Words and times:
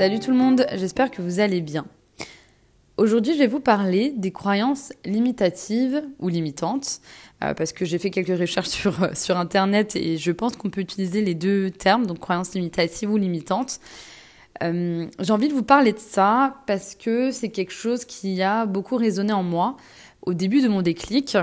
Salut 0.00 0.18
tout 0.18 0.30
le 0.30 0.36
monde, 0.38 0.64
j'espère 0.76 1.10
que 1.10 1.20
vous 1.20 1.40
allez 1.40 1.60
bien. 1.60 1.84
Aujourd'hui, 2.96 3.34
je 3.34 3.38
vais 3.38 3.46
vous 3.46 3.60
parler 3.60 4.14
des 4.16 4.30
croyances 4.30 4.94
limitatives 5.04 6.02
ou 6.20 6.30
limitantes, 6.30 7.02
euh, 7.44 7.52
parce 7.52 7.74
que 7.74 7.84
j'ai 7.84 7.98
fait 7.98 8.08
quelques 8.08 8.40
recherches 8.40 8.70
sur, 9.14 9.36
Internet 9.36 9.96
et 9.96 10.16
je 10.16 10.32
pense 10.32 10.56
qu'on 10.56 10.70
peut 10.70 10.80
utiliser 10.80 11.20
les 11.20 11.34
deux 11.34 11.70
termes, 11.70 12.06
donc 12.06 12.18
croyances 12.18 12.54
limitatives 12.54 13.10
ou 13.10 13.18
limitantes. 13.18 13.78
Euh, 14.62 15.06
j'ai 15.18 15.32
envie 15.34 15.48
de 15.48 15.52
vous 15.52 15.64
parler 15.64 15.92
de 15.92 15.98
ça 15.98 16.62
parce 16.66 16.94
que 16.94 17.30
c'est 17.30 17.50
quelque 17.50 17.74
chose 17.74 18.06
qui 18.06 18.40
a 18.40 18.64
beaucoup 18.64 18.96
résonné 18.96 19.34
en 19.34 19.42
moi 19.42 19.76
au 20.22 20.32
début 20.32 20.62
de 20.62 20.68
mon 20.68 20.80
déclic. 20.80 21.36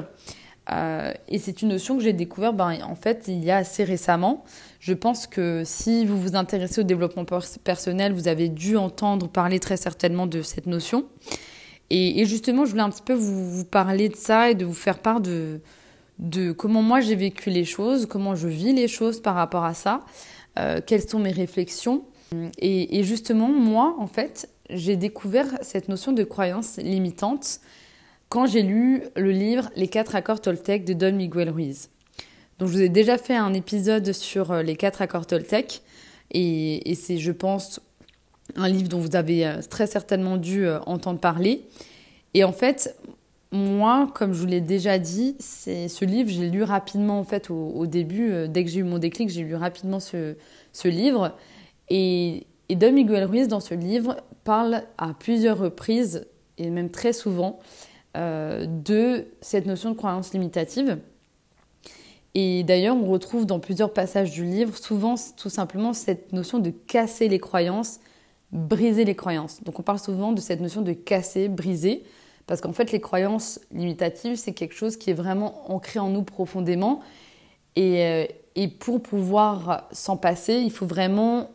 Euh, 0.71 1.13
et 1.29 1.39
c'est 1.39 1.61
une 1.61 1.69
notion 1.69 1.97
que 1.97 2.03
j'ai 2.03 2.13
découverte 2.13 2.55
ben, 2.55 2.79
en 2.83 2.95
fait 2.95 3.25
il 3.27 3.43
y 3.43 3.51
a 3.51 3.57
assez 3.57 3.83
récemment. 3.83 4.43
Je 4.79 4.93
pense 4.93 5.25
que 5.25 5.63
si 5.65 6.05
vous 6.05 6.19
vous 6.19 6.35
intéressez 6.35 6.81
au 6.81 6.83
développement 6.83 7.25
personnel, 7.63 8.13
vous 8.13 8.27
avez 8.27 8.49
dû 8.49 8.75
entendre 8.75 9.27
parler 9.27 9.59
très 9.59 9.77
certainement 9.77 10.27
de 10.27 10.41
cette 10.41 10.65
notion. 10.67 11.05
Et, 11.89 12.25
justement, 12.25 12.65
je 12.65 12.71
voulais 12.71 12.83
un 12.83 12.89
petit 12.89 13.01
peu 13.01 13.13
vous, 13.13 13.63
parler 13.63 14.09
de 14.09 14.15
ça 14.17 14.51
et 14.51 14.55
de 14.55 14.65
vous 14.65 14.73
faire 14.73 14.99
part 14.99 15.21
de, 15.21 15.61
de 16.19 16.51
comment 16.51 16.81
moi 16.81 16.99
j'ai 16.99 17.15
vécu 17.15 17.49
les 17.49 17.63
choses, 17.63 18.07
comment 18.07 18.35
je 18.35 18.49
vis 18.49 18.73
les 18.73 18.89
choses 18.89 19.21
par 19.21 19.35
rapport 19.35 19.63
à 19.63 19.73
ça, 19.73 20.01
euh, 20.59 20.81
quelles 20.85 21.07
sont 21.07 21.19
mes 21.19 21.31
réflexions. 21.31 22.03
Et, 22.59 22.99
et 22.99 23.03
justement, 23.03 23.47
moi, 23.47 23.95
en 23.99 24.07
fait, 24.07 24.49
j'ai 24.69 24.97
découvert 24.97 25.47
cette 25.61 25.87
notion 25.87 26.11
de 26.11 26.25
croyance 26.25 26.75
limitante 26.75 27.61
quand 28.29 28.45
j'ai 28.45 28.61
lu 28.61 29.03
le 29.15 29.31
livre 29.31 29.69
Les 29.75 29.87
quatre 29.87 30.15
accords 30.15 30.41
Toltec 30.41 30.85
de 30.85 30.93
Don 30.93 31.13
Miguel 31.13 31.49
Ruiz. 31.49 31.89
Donc 32.59 32.69
je 32.69 32.73
vous 32.73 32.81
ai 32.81 32.89
déjà 32.89 33.17
fait 33.17 33.35
un 33.35 33.53
épisode 33.53 34.11
sur 34.13 34.51
euh, 34.51 34.63
les 34.63 34.75
quatre 34.75 35.01
accords 35.01 35.27
Toltec 35.27 35.81
et, 36.31 36.93
c'est, 36.95 37.17
je 37.17 37.31
pense, 37.31 37.79
un 38.55 38.67
livre 38.67 38.89
dont 38.89 38.99
vous 38.99 39.15
avez 39.15 39.47
euh, 39.47 39.61
très 39.69 39.87
certainement 39.87 40.37
dû 40.37 40.65
euh, 40.65 40.79
entendre 40.81 41.19
parler. 41.19 41.63
Et 42.33 42.43
en 42.43 42.51
fait, 42.51 42.97
moi, 43.51 44.11
comme 44.13 44.33
je 44.33 44.39
vous 44.39 44.45
l'ai 44.45 44.59
déjà 44.59 44.99
dit, 44.99 45.37
ce 45.39 46.03
livre, 46.03 46.29
j'ai 46.29 46.49
lu 46.49 46.63
rapidement 46.63 47.19
en 47.19 47.23
fait 47.23 47.49
au, 47.49 47.87
début, 47.87 48.49
dès 48.49 48.65
que 48.65 48.69
j'ai 48.69 48.81
eu 48.81 48.83
mon 48.83 48.97
déclic, 48.97 49.29
j'ai 49.29 49.43
lu 49.43 49.55
rapidement 49.55 50.01
ce, 50.01 50.35
livre. 50.83 51.33
Et, 51.89 52.45
Don 52.69 52.91
Miguel 52.91 53.23
Ruiz, 53.23 53.47
dans 53.47 53.61
ce 53.61 53.73
livre, 53.73 54.17
parle 54.43 54.83
à 54.97 55.13
plusieurs 55.13 55.57
reprises, 55.57 56.27
et 56.57 56.69
même 56.69 56.89
très 56.89 57.13
souvent, 57.13 57.59
de 58.15 59.27
cette 59.41 59.67
notion 59.67 59.91
de 59.91 59.95
croyance 59.95 60.33
limitative. 60.33 60.97
Et 62.39 62.63
d'ailleurs, 62.63 62.95
on 62.95 63.05
retrouve 63.05 63.47
dans 63.47 63.59
plusieurs 63.59 63.91
passages 63.93 64.29
du 64.29 64.43
livre 64.43 64.77
souvent 64.77 65.15
tout 65.35 65.49
simplement 65.49 65.93
cette 65.93 66.33
notion 66.33 66.59
de 66.59 66.69
casser 66.69 67.29
les 67.29 67.39
croyances, 67.39 67.99
briser 68.51 69.05
les 69.05 69.15
croyances. 69.15 69.63
Donc 69.63 69.79
on 69.79 69.81
parle 69.81 69.97
souvent 69.97 70.33
de 70.33 70.39
cette 70.39 70.61
notion 70.61 70.83
de 70.83 70.93
casser, 70.93 71.47
briser, 71.47 72.03
parce 72.45 72.61
qu'en 72.61 72.73
fait 72.73 72.91
les 72.91 73.01
croyances 73.01 73.59
limitatives, 73.71 74.35
c'est 74.35 74.53
quelque 74.53 74.75
chose 74.75 74.97
qui 74.97 75.09
est 75.09 75.15
vraiment 75.15 75.71
ancré 75.71 75.97
en 75.97 76.09
nous 76.09 76.21
profondément. 76.21 77.01
Et, 77.75 78.05
euh, 78.05 78.25
et 78.55 78.67
pour 78.67 79.01
pouvoir 79.01 79.87
s'en 79.91 80.15
passer, 80.15 80.55
il 80.55 80.71
faut 80.71 80.85
vraiment 80.85 81.49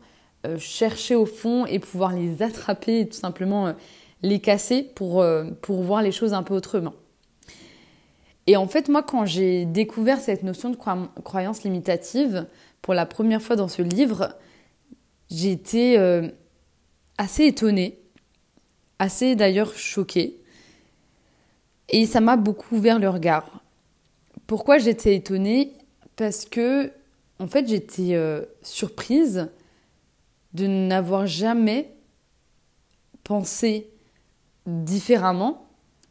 euh, 0.47 0.59
chercher 0.59 1.15
au 1.15 1.27
fond 1.27 1.65
et 1.65 1.79
pouvoir 1.79 2.13
les 2.13 2.43
attraper 2.43 3.09
tout 3.09 3.19
simplement 3.19 3.73
les 4.23 4.41
casser 4.41 4.83
pour, 4.83 5.21
euh, 5.21 5.45
pour 5.63 5.83
voir 5.83 6.03
les 6.03 6.13
choses 6.13 6.33
un 6.33 6.43
peu 6.43 6.55
autrement. 6.55 6.95
Et 8.47 8.57
en 8.57 8.67
fait, 8.67 8.89
moi, 8.89 9.03
quand 9.03 9.25
j'ai 9.25 9.65
découvert 9.65 10.21
cette 10.21 10.43
notion 10.43 10.71
de 10.71 10.77
croyance 10.77 11.63
limitative 11.63 12.47
pour 12.81 12.95
la 12.95 13.07
première 13.07 13.41
fois 13.41 13.55
dans 13.55 13.69
ce 13.69 13.83
livre, 13.83 14.37
été 15.31 15.99
euh, 15.99 16.29
assez 17.19 17.47
étonnée, 17.47 17.99
assez 18.99 19.37
d'ailleurs 19.37 19.75
choquée. 19.75 20.39
Et 21.89 22.07
ça 22.07 22.21
m'a 22.21 22.37
beaucoup 22.37 22.77
ouvert 22.77 22.99
le 22.99 23.09
regard. 23.09 23.63
Pourquoi 24.47 24.79
j'étais 24.79 25.15
étonnée? 25.17 25.73
Parce 26.17 26.45
que, 26.45 26.93
en 27.39 27.47
fait, 27.47 27.67
j'étais 27.69 28.15
euh, 28.15 28.45
surprise 28.63 29.49
de 30.53 30.67
n'avoir 30.67 31.27
jamais 31.27 31.95
pensé 33.25 33.92
différemment, 34.67 35.67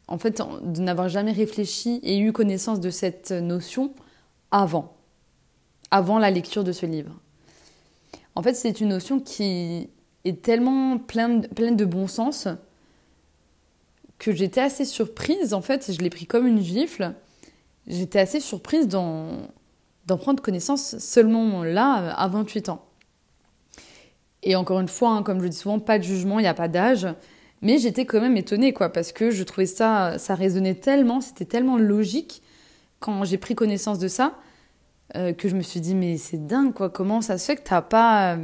en 0.08 0.18
fait, 0.18 0.42
de 0.62 0.80
n'avoir 0.80 1.08
jamais 1.08 1.32
réfléchi 1.32 2.00
et 2.02 2.18
eu 2.18 2.32
connaissance 2.32 2.80
de 2.80 2.90
cette 2.90 3.30
notion 3.30 3.92
avant, 4.50 4.96
avant 5.90 6.18
la 6.18 6.30
lecture 6.30 6.64
de 6.64 6.72
ce 6.72 6.86
livre. 6.86 7.12
En 8.34 8.42
fait, 8.42 8.54
c'est 8.54 8.80
une 8.80 8.88
notion 8.88 9.20
qui 9.20 9.88
est 10.24 10.42
tellement 10.42 10.98
pleine, 10.98 11.48
pleine 11.48 11.76
de 11.76 11.84
bon 11.84 12.06
sens 12.06 12.48
que 14.22 14.32
j'étais 14.32 14.60
assez 14.60 14.84
surprise, 14.84 15.52
en 15.52 15.62
fait, 15.62 15.90
je 15.92 15.98
l'ai 15.98 16.08
pris 16.08 16.26
comme 16.26 16.46
une 16.46 16.60
gifle, 16.60 17.12
j'étais 17.88 18.20
assez 18.20 18.38
surprise 18.38 18.86
d'en, 18.86 19.48
prendre 20.06 20.40
connaissance 20.40 20.96
seulement 20.98 21.64
là, 21.64 22.14
à 22.14 22.28
28 22.28 22.68
ans. 22.68 22.84
Et 24.44 24.54
encore 24.54 24.78
une 24.78 24.88
fois, 24.88 25.10
hein, 25.10 25.22
comme 25.24 25.42
je 25.42 25.48
dis 25.48 25.56
souvent, 25.56 25.80
pas 25.80 25.98
de 25.98 26.04
jugement, 26.04 26.38
il 26.38 26.42
n'y 26.42 26.48
a 26.48 26.54
pas 26.54 26.68
d'âge. 26.68 27.08
Mais 27.62 27.78
j'étais 27.78 28.04
quand 28.06 28.20
même 28.20 28.36
étonnée, 28.36 28.72
quoi, 28.72 28.88
parce 28.88 29.12
que 29.12 29.30
je 29.30 29.44
trouvais 29.44 29.66
ça, 29.66 30.18
ça 30.18 30.34
résonnait 30.34 30.74
tellement, 30.74 31.20
c'était 31.20 31.44
tellement 31.44 31.78
logique 31.78 32.42
quand 32.98 33.24
j'ai 33.24 33.38
pris 33.38 33.54
connaissance 33.54 34.00
de 34.00 34.08
ça, 34.08 34.38
euh, 35.16 35.32
que 35.32 35.48
je 35.48 35.54
me 35.54 35.62
suis 35.62 35.80
dit, 35.80 35.94
mais 35.94 36.16
c'est 36.16 36.44
dingue, 36.44 36.72
quoi, 36.74 36.90
comment 36.90 37.20
ça 37.20 37.38
se 37.38 37.46
fait 37.46 37.56
que 37.56 37.62
t'as 37.62 37.82
pas, 37.82 38.36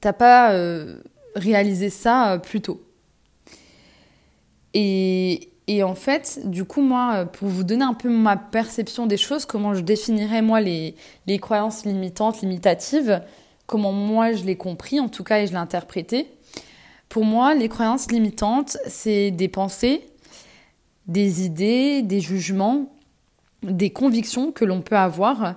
t'as 0.00 0.12
pas 0.12 0.52
euh, 0.52 1.00
réalisé 1.34 1.88
ça 1.88 2.34
euh, 2.34 2.38
plus 2.38 2.60
tôt? 2.60 2.82
Et, 4.74 5.50
et 5.66 5.82
en 5.82 5.94
fait, 5.94 6.40
du 6.44 6.64
coup, 6.64 6.82
moi, 6.82 7.24
pour 7.26 7.48
vous 7.48 7.64
donner 7.64 7.84
un 7.84 7.94
peu 7.94 8.10
ma 8.10 8.36
perception 8.36 9.06
des 9.06 9.16
choses, 9.16 9.46
comment 9.46 9.72
je 9.72 9.80
définirais, 9.80 10.42
moi, 10.42 10.60
les, 10.60 10.96
les 11.26 11.38
croyances 11.38 11.86
limitantes, 11.86 12.42
limitatives, 12.42 13.22
comment 13.66 13.92
moi 13.92 14.32
je 14.32 14.44
l'ai 14.44 14.56
compris, 14.56 15.00
en 15.00 15.08
tout 15.08 15.24
cas, 15.24 15.38
et 15.38 15.46
je 15.46 15.52
l'ai 15.52 15.58
interprété, 15.58 16.33
pour 17.14 17.24
moi, 17.24 17.54
les 17.54 17.68
croyances 17.68 18.10
limitantes, 18.10 18.76
c'est 18.88 19.30
des 19.30 19.46
pensées, 19.46 20.04
des 21.06 21.44
idées, 21.46 22.02
des 22.02 22.18
jugements, 22.18 22.92
des 23.62 23.90
convictions 23.90 24.50
que 24.50 24.64
l'on 24.64 24.82
peut 24.82 24.96
avoir 24.96 25.54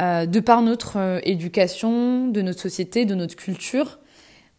euh, 0.00 0.24
de 0.24 0.40
par 0.40 0.62
notre 0.62 0.96
euh, 0.96 1.20
éducation, 1.24 2.28
de 2.28 2.40
notre 2.40 2.62
société, 2.62 3.04
de 3.04 3.14
notre 3.14 3.36
culture, 3.36 3.98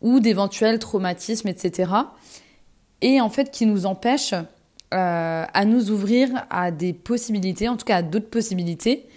ou 0.02 0.20
d'éventuels 0.20 0.78
traumatismes, 0.78 1.48
etc. 1.48 1.94
Et 3.02 3.20
en 3.22 3.30
fait, 3.32 3.50
qui 3.50 3.66
nous 3.66 3.88
empêchent 3.88 4.36
euh, 4.36 5.46
à 5.52 5.66
nous 5.66 5.90
ouvrir 5.90 6.46
à 6.52 6.70
des 6.70 6.94
possibilités, 6.94 7.68
en 7.68 7.76
tout 7.76 7.86
cas 7.86 7.96
à 7.96 8.02
d'autres 8.04 8.30
possibilités, 8.30 9.08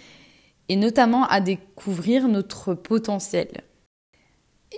et 0.67 0.75
notamment 0.75 1.27
à 1.27 1.41
découvrir 1.41 2.27
notre 2.27 2.73
potentiel. 2.73 3.49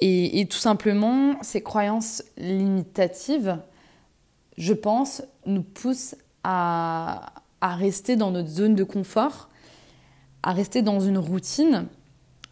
Et, 0.01 0.45
tout 0.49 0.57
simplement, 0.57 1.35
ces 1.41 1.61
croyances 1.61 2.23
limitatives, 2.37 3.57
je 4.57 4.73
pense, 4.73 5.23
nous 5.45 5.63
poussent 5.63 6.15
à, 6.43 7.31
rester 7.61 8.15
dans 8.15 8.31
notre 8.31 8.49
zone 8.49 8.75
de 8.75 8.83
confort, 8.83 9.49
à 10.43 10.51
rester 10.51 10.81
dans 10.81 10.99
une 10.99 11.17
routine 11.17 11.87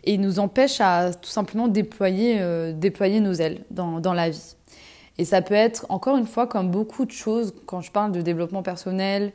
et 0.05 0.17
nous 0.17 0.39
empêchent 0.39 0.81
à 0.81 1.13
tout 1.13 1.29
simplement 1.29 1.67
déployer, 1.67 2.41
euh, 2.41 2.73
déployer 2.73 3.19
nos 3.19 3.33
ailes 3.33 3.63
dans, 3.69 3.99
dans 3.99 4.13
la 4.13 4.29
vie. 4.29 4.55
Et 5.17 5.25
ça 5.25 5.41
peut 5.41 5.53
être, 5.53 5.85
encore 5.89 6.17
une 6.17 6.25
fois, 6.25 6.47
comme 6.47 6.71
beaucoup 6.71 7.05
de 7.05 7.11
choses, 7.11 7.53
quand 7.67 7.81
je 7.81 7.91
parle 7.91 8.11
de 8.11 8.21
développement 8.21 8.63
personnel, 8.63 9.31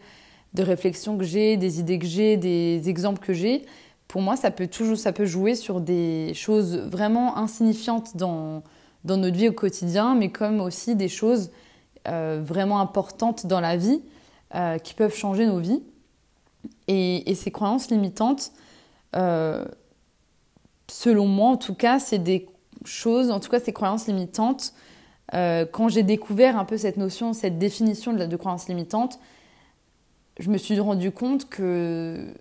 de 0.54 0.62
réflexions 0.62 1.16
que 1.16 1.24
j'ai, 1.24 1.56
des 1.56 1.78
idées 1.78 1.98
que 1.98 2.06
j'ai, 2.06 2.36
des 2.36 2.88
exemples 2.88 3.24
que 3.24 3.32
j'ai, 3.32 3.64
pour 4.08 4.22
moi, 4.22 4.36
ça 4.36 4.50
peut 4.50 4.66
toujours, 4.66 4.96
ça 4.96 5.12
peut 5.12 5.26
jouer 5.26 5.54
sur 5.54 5.82
des 5.82 6.32
choses 6.34 6.76
vraiment 6.76 7.36
insignifiantes 7.36 8.16
dans, 8.16 8.62
dans 9.04 9.18
notre 9.18 9.36
vie 9.36 9.50
au 9.50 9.52
quotidien, 9.52 10.14
mais 10.14 10.30
comme 10.30 10.60
aussi 10.60 10.96
des 10.96 11.08
choses 11.08 11.50
euh, 12.08 12.40
vraiment 12.42 12.80
importantes 12.80 13.46
dans 13.46 13.60
la 13.60 13.76
vie 13.76 14.00
euh, 14.54 14.78
qui 14.78 14.94
peuvent 14.94 15.14
changer 15.14 15.46
nos 15.46 15.58
vies. 15.58 15.82
Et, 16.88 17.34
ces 17.34 17.50
croyances 17.50 17.90
limitantes, 17.90 18.52
euh, 19.14 19.64
selon 20.90 21.26
moi 21.26 21.50
en 21.50 21.56
tout 21.58 21.74
cas, 21.74 21.98
c'est 21.98 22.18
des 22.18 22.46
choses, 22.84 23.30
en 23.30 23.40
tout 23.40 23.50
cas 23.50 23.60
ces 23.60 23.74
croyances 23.74 24.06
limitantes, 24.06 24.72
quand 25.30 25.88
j'ai 25.88 26.02
découvert 26.02 26.58
un 26.58 26.64
peu 26.64 26.78
cette 26.78 26.96
notion, 26.96 27.34
cette 27.34 27.58
définition 27.58 28.14
de, 28.14 28.24
de 28.24 28.36
croyance 28.36 28.66
limitante, 28.66 29.20
je 30.38 30.48
me 30.48 30.56
suis 30.56 30.80
rendu 30.80 31.10
compte 31.10 31.50
que 31.50 32.32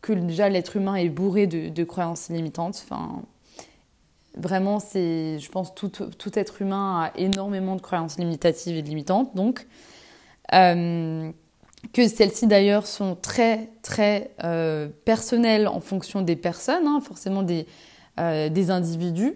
que 0.00 0.12
déjà 0.12 0.48
l'être 0.48 0.76
humain 0.76 0.94
est 0.94 1.08
bourré 1.08 1.46
de, 1.46 1.84
croyances 1.84 2.28
limitantes. 2.28 2.82
Enfin, 2.84 3.22
vraiment, 4.36 4.80
c'est, 4.80 5.38
je 5.38 5.50
pense, 5.50 5.74
tout, 5.74 5.88
tout, 5.88 6.38
être 6.38 6.62
humain 6.62 7.02
a 7.04 7.18
énormément 7.18 7.76
de 7.76 7.80
croyances 7.80 8.18
limitatives 8.18 8.76
et 8.76 8.82
limitantes. 8.82 9.34
Donc, 9.34 9.66
euh, 10.54 11.30
que 11.92 12.08
celles-ci 12.08 12.46
d'ailleurs 12.46 12.86
sont 12.86 13.16
très, 13.16 13.70
très 13.82 14.30
euh, 14.44 14.88
personnelles 15.04 15.68
en 15.68 15.80
fonction 15.80 16.22
des 16.22 16.36
personnes, 16.36 16.86
hein, 16.86 17.00
forcément 17.00 17.42
des, 17.42 17.66
euh, 18.18 18.48
des 18.48 18.70
individus. 18.70 19.34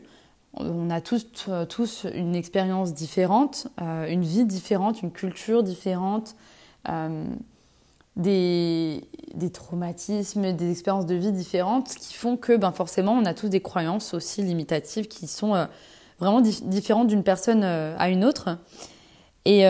on 0.55 0.91
a 0.91 1.01
tous, 1.01 1.49
tous 1.69 2.07
une 2.15 2.37
expérience 2.37 2.95
différente, 2.95 3.67
une 3.81 4.23
vie 4.23 4.45
différente, 4.45 5.03
une 5.03 5.11
culture 5.11 5.63
différente, 5.63 6.37
des, 8.17 9.03
traumatismes, 9.53 10.53
des 10.53 10.71
expériences 10.71 11.07
de 11.07 11.15
vie 11.15 11.33
différentes 11.33 11.95
qui 11.95 12.15
font 12.15 12.37
que 12.37 12.57
ben, 12.57 12.73
forcément 12.73 13.13
on 13.13 13.25
a 13.25 13.35
tous 13.35 13.49
des 13.49 13.61
croyances 13.61 14.15
aussi 14.15 14.43
limitatives 14.43 15.09
qui 15.09 15.27
sont 15.27 15.67
vraiment 16.19 16.41
différentes 16.41 17.09
d'une 17.09 17.25
personne 17.25 17.65
à 17.65 18.09
une 18.09 18.25
autre. 18.25 18.59
Et, 19.45 19.65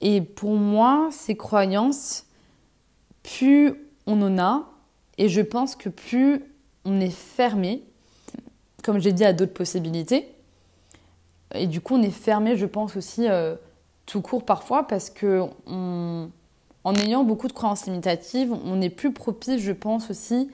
et 0.00 0.20
pour 0.20 0.56
moi, 0.56 1.08
ces 1.12 1.36
croyances, 1.36 2.26
plus 3.22 3.74
on 4.06 4.20
en 4.22 4.38
a, 4.38 4.66
et 5.18 5.28
je 5.28 5.40
pense 5.40 5.76
que 5.76 5.88
plus 5.88 6.44
on 6.84 7.00
est 7.00 7.14
fermé, 7.14 7.84
comme 8.82 8.98
j'ai 8.98 9.12
dit, 9.12 9.24
à 9.24 9.32
d'autres 9.32 9.52
possibilités, 9.52 10.34
et 11.54 11.66
du 11.66 11.80
coup 11.80 11.96
on 11.96 12.02
est 12.02 12.10
fermé, 12.10 12.56
je 12.56 12.66
pense 12.66 12.96
aussi, 12.96 13.28
euh, 13.28 13.56
tout 14.06 14.22
court 14.22 14.44
parfois, 14.44 14.86
parce 14.86 15.10
que 15.10 15.44
en 16.84 16.94
ayant 16.94 17.24
beaucoup 17.24 17.48
de 17.48 17.52
croyances 17.52 17.86
limitatives, 17.86 18.52
on 18.52 18.80
est 18.80 18.90
plus 18.90 19.12
propice, 19.12 19.60
je 19.60 19.72
pense 19.72 20.10
aussi, 20.10 20.50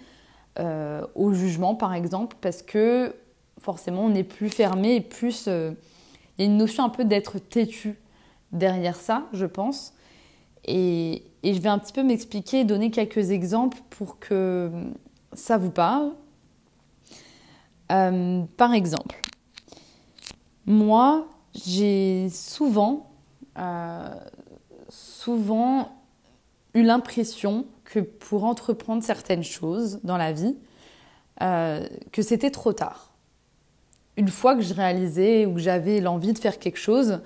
euh, 0.59 1.07
au 1.15 1.33
jugement, 1.33 1.75
par 1.75 1.95
exemple, 1.95 2.37
parce 2.41 2.63
que 2.63 3.15
forcément 3.61 4.05
on 4.05 4.15
est 4.15 4.25
plus 4.25 4.49
fermé 4.49 4.97
et 4.97 5.01
plus... 5.01 5.47
Euh, 5.49 5.73
il 6.39 6.45
y 6.45 6.49
a 6.49 6.51
une 6.51 6.59
notion 6.59 6.85
un 6.85 6.91
peu 6.91 7.05
d'être 7.05 7.39
têtu 7.39 7.99
derrière 8.53 8.97
ça, 8.97 9.27
je 9.33 9.47
pense. 9.47 9.95
Et, 10.67 11.23
je 11.43 11.59
vais 11.61 11.69
un 11.69 11.79
petit 11.79 11.93
peu 11.93 12.03
m'expliquer 12.03 12.61
et 12.61 12.65
donner 12.65 12.91
quelques 12.91 13.31
exemples 13.31 13.79
pour 13.89 14.19
que 14.19 14.71
ça 15.33 15.57
vous 15.57 15.71
parle. 15.71 16.11
Euh, 17.93 18.43
par 18.57 18.75
exemple, 18.75 19.23
moi, 20.67 21.29
j'ai 21.55 22.29
souvent, 22.29 23.09
souvent 24.91 25.96
l'impression 26.83 27.67
que 27.85 28.01
pour 28.01 28.45
entreprendre 28.45 29.03
certaines 29.03 29.45
choses 29.45 30.01
dans 30.05 30.17
la 30.17 30.33
vie, 30.33 30.57
euh, 31.43 31.87
que 32.13 32.23
c'était 32.23 32.51
trop 32.51 32.73
tard. 32.73 33.13
Une 34.17 34.29
fois 34.29 34.55
que 34.55 34.63
je 34.63 34.73
réalisais 34.73 35.47
ou 35.47 35.55
que 35.55 35.61
j'avais 35.61 36.01
l'envie 36.01 36.33
de 36.33 36.39
faire 36.39 36.59
quelque 36.59 36.79
chose, 36.79 37.21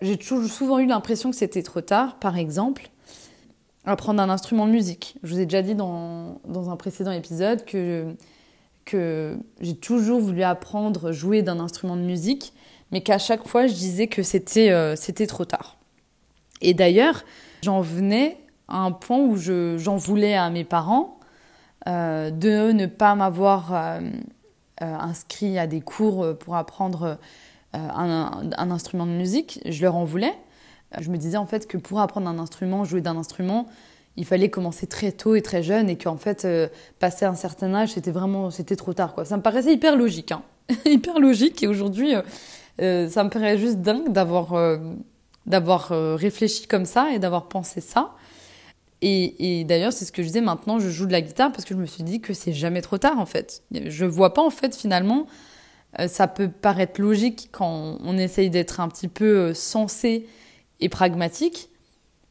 j'ai 0.00 0.18
souvent 0.20 0.78
eu 0.78 0.86
l'impression 0.86 1.30
que 1.30 1.36
c'était 1.36 1.64
trop 1.64 1.80
tard, 1.80 2.18
par 2.20 2.36
exemple, 2.36 2.90
apprendre 3.86 4.20
un 4.20 4.28
instrument 4.28 4.66
de 4.66 4.72
musique. 4.72 5.16
Je 5.22 5.34
vous 5.34 5.40
ai 5.40 5.46
déjà 5.46 5.62
dit 5.62 5.74
dans, 5.74 6.40
dans 6.46 6.70
un 6.70 6.76
précédent 6.76 7.12
épisode 7.12 7.64
que, 7.64 8.14
que 8.84 9.36
j'ai 9.60 9.76
toujours 9.76 10.20
voulu 10.20 10.42
apprendre, 10.42 11.12
jouer 11.12 11.42
d'un 11.42 11.60
instrument 11.60 11.96
de 11.96 12.02
musique, 12.02 12.52
mais 12.92 13.00
qu'à 13.00 13.18
chaque 13.18 13.46
fois, 13.46 13.66
je 13.66 13.74
disais 13.74 14.06
que 14.06 14.22
c'était 14.22 14.70
euh, 14.70 14.96
trop 15.28 15.44
tard. 15.44 15.76
Et 16.60 16.74
d'ailleurs, 16.74 17.24
j'en 17.62 17.80
venais 17.80 18.36
à 18.68 18.78
un 18.78 18.92
point 18.92 19.18
où 19.18 19.36
j'en 19.36 19.96
voulais 19.96 20.34
à 20.34 20.50
mes 20.50 20.64
parents 20.64 21.18
euh, 21.88 22.30
de 22.30 22.72
ne 22.72 22.86
pas 22.86 23.14
m'avoir 23.14 23.72
euh, 23.72 24.00
inscrit 24.80 25.58
à 25.58 25.66
des 25.66 25.80
cours 25.80 26.36
pour 26.38 26.56
apprendre 26.56 27.18
euh, 27.76 27.88
un, 28.58 28.70
instrument 28.70 29.06
de 29.06 29.12
musique, 29.12 29.60
je 29.66 29.82
leur 29.82 29.96
en 29.96 30.04
voulais. 30.04 30.32
Je 30.98 31.10
me 31.10 31.18
disais 31.18 31.36
en 31.36 31.46
fait 31.46 31.66
que 31.66 31.76
pour 31.76 32.00
apprendre 32.00 32.28
un 32.28 32.38
instrument, 32.38 32.84
jouer 32.84 33.00
d'un 33.00 33.16
instrument, 33.16 33.66
il 34.16 34.24
fallait 34.24 34.48
commencer 34.48 34.86
très 34.86 35.12
tôt 35.12 35.34
et 35.34 35.42
très 35.42 35.62
jeune 35.62 35.90
et 35.90 35.98
qu'en 35.98 36.16
fait, 36.16 36.44
euh, 36.44 36.68
passer 37.00 37.26
un 37.26 37.34
certain 37.34 37.74
âge, 37.74 37.92
c'était 37.92 38.12
vraiment 38.12 38.50
c'était 38.50 38.76
trop 38.76 38.94
tard. 38.94 39.14
Quoi. 39.14 39.24
Ça 39.24 39.36
me 39.36 39.42
paraissait 39.42 39.74
hyper 39.74 39.96
logique. 39.96 40.32
Hein. 40.32 40.42
hyper 40.86 41.18
logique 41.18 41.62
et 41.62 41.66
aujourd'hui, 41.66 42.14
euh, 42.80 43.08
ça 43.10 43.24
me 43.24 43.30
paraît 43.30 43.58
juste 43.58 43.78
dingue 43.78 44.10
d'avoir 44.12 44.54
d'avoir 45.46 45.88
réfléchi 46.18 46.66
comme 46.66 46.84
ça 46.84 47.12
et 47.12 47.18
d'avoir 47.18 47.48
pensé 47.48 47.80
ça. 47.80 48.14
Et, 49.02 49.64
d'ailleurs, 49.68 49.92
c'est 49.92 50.04
ce 50.04 50.12
que 50.12 50.22
je 50.22 50.28
disais, 50.28 50.40
maintenant 50.40 50.78
je 50.78 50.88
joue 50.88 51.06
de 51.06 51.12
la 51.12 51.20
guitare 51.20 51.52
parce 51.52 51.64
que 51.64 51.74
je 51.74 51.80
me 51.80 51.86
suis 51.86 52.02
dit 52.02 52.20
que 52.20 52.34
c'est 52.34 52.52
jamais 52.52 52.82
trop 52.82 52.98
tard 52.98 53.18
en 53.18 53.26
fait. 53.26 53.62
Je 53.72 54.04
vois 54.04 54.34
pas 54.34 54.42
en 54.42 54.50
fait 54.50 54.74
finalement 54.74 55.26
euh, 55.98 56.08
ça 56.08 56.28
peut 56.28 56.48
paraître 56.48 57.00
logique 57.00 57.48
quand 57.52 57.98
on 58.02 58.18
essaye 58.18 58.50
d'être 58.50 58.80
un 58.80 58.88
petit 58.88 59.08
peu 59.08 59.24
euh, 59.24 59.54
sensé 59.54 60.26
et 60.80 60.88
pragmatique. 60.88 61.70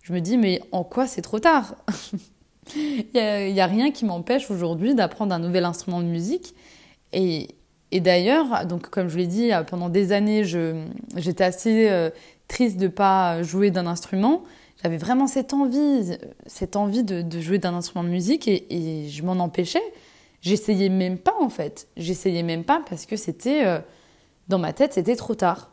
Je 0.04 0.14
me 0.14 0.22
dis, 0.22 0.38
mais 0.38 0.62
en 0.72 0.84
quoi 0.84 1.08
c'est 1.08 1.22
trop 1.22 1.40
tard? 1.40 1.76
Il 2.76 3.06
n'y 3.14 3.62
a, 3.62 3.68
rien 3.68 3.92
qui 3.92 4.06
m'empêche 4.06 4.50
aujourd'hui 4.50 4.96
d'apprendre 4.96 5.34
un 5.36 5.40
nouvel 5.40 5.66
instrument 5.66 6.02
de 6.02 6.08
musique. 6.08 6.56
Et, 7.14 7.48
d'ailleurs, 7.92 8.66
donc 8.66 8.90
comme 8.90 9.08
je 9.08 9.18
l'ai 9.18 9.28
dit, 9.28 9.54
euh, 9.54 9.64
pendant 9.64 9.90
des 9.90 10.12
années, 10.12 10.44
j'étais 10.44 11.44
assez 11.44 12.10
triste 12.48 12.78
de 12.78 12.88
pas 12.88 13.42
jouer 13.44 13.72
d'un 13.72 13.88
instrument. 13.88 14.44
J'avais 14.84 14.98
vraiment 14.98 15.28
cette 15.28 15.54
envie, 15.54 16.18
cette 16.46 16.76
envie 16.76 17.04
de, 17.04 17.40
jouer 17.40 17.60
d'un 17.60 17.74
instrument 17.74 18.04
de 18.04 18.10
musique 18.10 18.48
et 18.48 19.08
je 19.10 19.24
m'en 19.24 19.34
empêchais. 19.34 19.84
J'essayais 20.46 20.90
même 20.90 21.18
pas 21.18 21.34
en 21.42 21.50
fait. 21.50 21.88
J'essayais 21.98 22.44
même 22.44 22.64
pas 22.64 22.84
parce 22.88 23.08
que 23.08 23.16
c'était 23.16 23.66
euh, 23.66 23.80
dans 24.48 24.60
ma 24.60 24.74
tête, 24.74 24.94
c'était 24.94 25.16
trop 25.16 25.34
tard. 25.34 25.72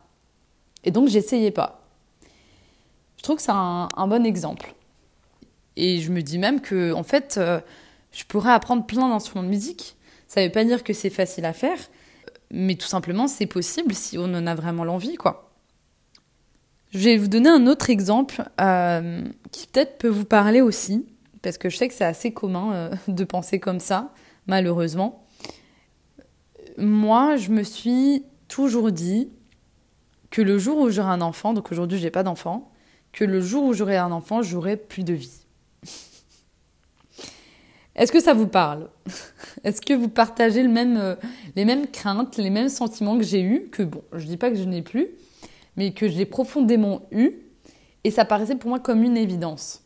Et 0.83 0.89
donc 0.89 1.09
j'essayais 1.09 1.51
pas. 1.51 1.87
Je 3.17 3.21
trouve 3.21 3.35
que 3.35 3.43
c'est 3.43 3.51
un, 3.51 4.07
bon 4.07 4.25
exemple. 4.25 4.73
Et 5.75 5.99
je 5.99 6.11
me 6.11 6.23
dis 6.23 6.39
même 6.39 6.59
que 6.59 6.91
en 6.91 7.03
fait, 7.03 7.35
euh, 7.37 7.61
je 8.11 8.23
pourrais 8.25 8.51
apprendre 8.51 8.83
plein 8.83 9.07
d'instruments 9.09 9.43
de 9.43 9.49
musique. 9.49 9.95
Ça 10.27 10.41
ne 10.41 10.47
veut 10.47 10.51
pas 10.51 10.65
dire 10.65 10.83
que 10.83 10.93
c'est 10.93 11.11
facile 11.11 11.45
à 11.45 11.53
faire, 11.53 11.77
mais 12.49 12.73
tout 12.73 12.87
simplement 12.87 13.27
c'est 13.27 13.45
possible 13.45 13.93
si 13.93 14.17
on 14.17 14.25
en 14.25 14.47
a 14.47 14.55
vraiment 14.55 14.83
l'envie, 14.83 15.17
quoi. 15.17 15.52
Je 16.93 16.99
vais 16.99 17.17
vous 17.17 17.27
donner 17.27 17.49
un 17.49 17.67
autre 17.67 17.89
exemple 17.89 18.43
euh, 18.61 19.23
qui 19.51 19.67
peut-être 19.67 19.97
peut 19.97 20.09
vous 20.09 20.25
parler 20.25 20.61
aussi, 20.61 21.05
parce 21.41 21.57
que 21.57 21.69
je 21.69 21.77
sais 21.77 21.87
que 21.87 21.93
c'est 21.93 22.05
assez 22.05 22.31
commun 22.31 22.91
de 23.07 23.23
penser 23.23 23.59
comme 23.59 23.79
ça 23.79 24.13
malheureusement. 24.47 25.25
Moi, 26.77 27.35
je 27.37 27.49
me 27.51 27.63
suis 27.63 28.25
toujours 28.47 28.91
dit 28.91 29.29
que 30.29 30.41
le 30.41 30.57
jour 30.57 30.79
où 30.79 30.89
j'aurai 30.89 31.11
un 31.11 31.21
enfant, 31.21 31.53
donc 31.53 31.71
aujourd'hui 31.71 31.99
j'ai 31.99 32.09
pas 32.09 32.23
d'enfant, 32.23 32.71
que 33.11 33.23
le 33.23 33.39
jour 33.41 33.63
où 33.63 33.73
j'aurai 33.73 33.97
un 33.97 34.11
enfant, 34.11 34.41
j'aurai 34.41 34.77
plus 34.77 35.03
de 35.03 35.13
vie. 35.13 35.45
Est-ce 37.95 38.11
que 38.11 38.19
ça 38.19 38.33
vous 38.33 38.47
parle? 38.47 38.89
Est-ce 39.63 39.81
que 39.81 39.93
vous 39.93 40.09
partagez 40.09 40.65
euh, 40.65 41.15
les 41.55 41.65
mêmes 41.65 41.87
craintes, 41.87 42.37
les 42.37 42.49
mêmes 42.49 42.69
sentiments 42.69 43.17
que 43.17 43.23
j'ai 43.23 43.41
eus? 43.41 43.69
Que 43.71 43.83
bon, 43.83 44.01
je 44.13 44.25
dis 44.25 44.37
pas 44.37 44.49
que 44.49 44.55
je 44.55 44.63
n'ai 44.63 44.81
plus, 44.81 45.07
mais 45.75 45.91
que 45.91 46.07
j'ai 46.07 46.25
profondément 46.25 47.01
eu, 47.11 47.33
et 48.03 48.11
ça 48.11 48.25
paraissait 48.25 48.55
pour 48.55 48.69
moi 48.69 48.79
comme 48.79 49.03
une 49.03 49.17
évidence. 49.17 49.81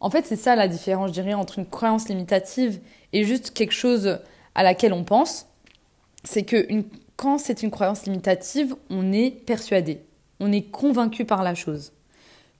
En 0.00 0.10
fait, 0.10 0.26
c'est 0.26 0.36
ça 0.36 0.56
la 0.56 0.68
différence, 0.68 1.08
je 1.08 1.14
dirais, 1.14 1.34
entre 1.34 1.58
une 1.58 1.66
croyance 1.66 2.08
limitative 2.08 2.80
et 3.12 3.24
juste 3.24 3.50
quelque 3.50 3.72
chose 3.72 4.18
à 4.54 4.62
laquelle 4.62 4.92
on 4.92 5.04
pense. 5.04 5.46
C'est 6.24 6.44
que 6.44 6.66
quand 7.16 7.38
c'est 7.38 7.62
une 7.62 7.70
croyance 7.70 8.04
limitative, 8.04 8.76
on 8.90 9.12
est 9.12 9.30
persuadé, 9.30 10.00
on 10.40 10.52
est 10.52 10.70
convaincu 10.70 11.24
par 11.24 11.42
la 11.42 11.54
chose. 11.54 11.92